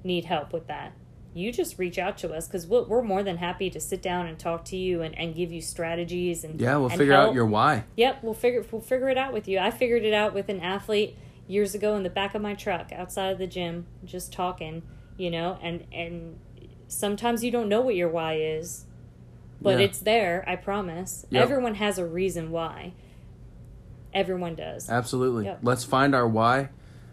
need 0.04 0.24
help 0.26 0.52
with 0.52 0.66
that, 0.68 0.92
you 1.32 1.52
just 1.52 1.78
reach 1.78 1.96
out 1.98 2.18
to 2.18 2.32
us 2.32 2.48
because 2.48 2.66
we're, 2.66 2.82
we're 2.84 3.02
more 3.02 3.22
than 3.22 3.36
happy 3.36 3.70
to 3.70 3.78
sit 3.80 4.02
down 4.02 4.26
and 4.26 4.38
talk 4.38 4.64
to 4.64 4.76
you 4.76 5.02
and, 5.02 5.16
and 5.16 5.34
give 5.34 5.52
you 5.52 5.60
strategies 5.62 6.42
and 6.42 6.60
Yeah, 6.60 6.76
we'll 6.76 6.88
and 6.88 6.98
figure 6.98 7.14
out 7.14 7.34
your 7.34 7.46
why. 7.46 7.84
Yep, 7.96 8.22
we'll 8.22 8.34
figure 8.34 8.64
we'll 8.72 8.80
figure 8.80 9.08
it 9.08 9.16
out 9.18 9.32
with 9.32 9.46
you. 9.46 9.58
I 9.58 9.70
figured 9.70 10.04
it 10.04 10.12
out 10.12 10.34
with 10.34 10.48
an 10.48 10.60
athlete 10.60 11.16
years 11.46 11.74
ago 11.74 11.94
in 11.96 12.02
the 12.02 12.10
back 12.10 12.34
of 12.34 12.42
my 12.42 12.54
truck 12.54 12.90
outside 12.92 13.28
of 13.30 13.38
the 13.38 13.46
gym, 13.46 13.86
just 14.04 14.32
talking, 14.32 14.82
you 15.16 15.30
know, 15.30 15.58
and 15.62 15.84
and 15.92 16.38
sometimes 16.88 17.44
you 17.44 17.50
don't 17.52 17.68
know 17.68 17.80
what 17.80 17.94
your 17.94 18.08
why 18.08 18.34
is, 18.36 18.86
but 19.62 19.78
Yeah. 19.78 19.84
it's 19.84 20.00
there, 20.00 20.44
I 20.48 20.56
promise. 20.56 21.26
Yep. 21.30 21.42
Everyone 21.42 21.74
has 21.76 21.98
a 21.98 22.04
reason 22.06 22.50
why. 22.50 22.92
Everyone 24.12 24.56
does. 24.56 24.90
Absolutely. 24.90 25.44
Yep. 25.44 25.60
Let's 25.62 25.84
find 25.84 26.14
our 26.14 26.26
why, 26.26 26.70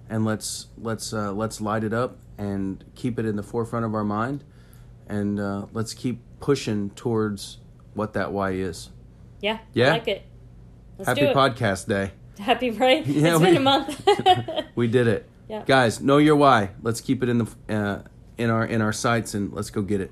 and 0.10 0.25
let's 0.25 0.67
let's 0.82 1.13
uh, 1.13 1.32
let's 1.34 1.62
light 1.62 1.84
it 1.84 1.93
up 1.93 2.17
and 2.38 2.84
keep 2.95 3.17
it 3.19 3.26
in 3.26 3.36
the 3.36 3.43
forefront 3.43 3.86
of 3.86 3.93
our 3.95 4.04
mind, 4.04 4.43
and 5.08 5.39
uh, 5.39 5.65
let's 5.73 5.93
keep 5.93 6.21
pushing 6.39 6.89
towards 6.91 7.58
what 7.93 8.13
that 8.13 8.32
why 8.32 8.52
is. 8.52 8.89
Yeah. 9.41 9.60
Yeah? 9.73 9.88
I 9.88 9.91
like 9.93 10.08
it. 10.08 10.23
Let's 10.97 11.10
Happy 11.10 11.21
do 11.21 11.28
it. 11.28 11.36
podcast 11.36 11.88
day. 11.88 12.12
Happy 12.39 12.71
right? 12.71 13.06
Yeah, 13.08 13.32
it's 13.32 13.39
we- 13.39 13.45
been 13.47 13.58
a 13.58 13.60
month. 13.60 14.08
We 14.76 14.88
did 14.88 15.08
it. 15.08 15.28
Yeah. 15.50 15.63
Guys, 15.65 16.02
know 16.02 16.17
your 16.17 16.36
why. 16.36 16.71
Let's 16.84 17.02
keep 17.02 17.23
it 17.23 17.30
in 17.30 17.38
the 17.39 17.47
uh, 17.69 18.02
in 18.38 18.50
our 18.52 18.65
in 18.65 18.82
our 18.82 18.93
sights 18.93 19.34
and 19.34 19.52
let's 19.54 19.69
go 19.71 19.82
get 19.82 20.02
it. 20.02 20.12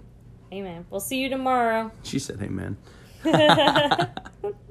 Amen. 0.51 0.85
We'll 0.89 0.99
see 1.01 1.19
you 1.19 1.29
tomorrow. 1.29 1.91
She 2.03 2.17
said, 2.19 2.39
"Hey 2.39 2.47
man." 2.47 2.77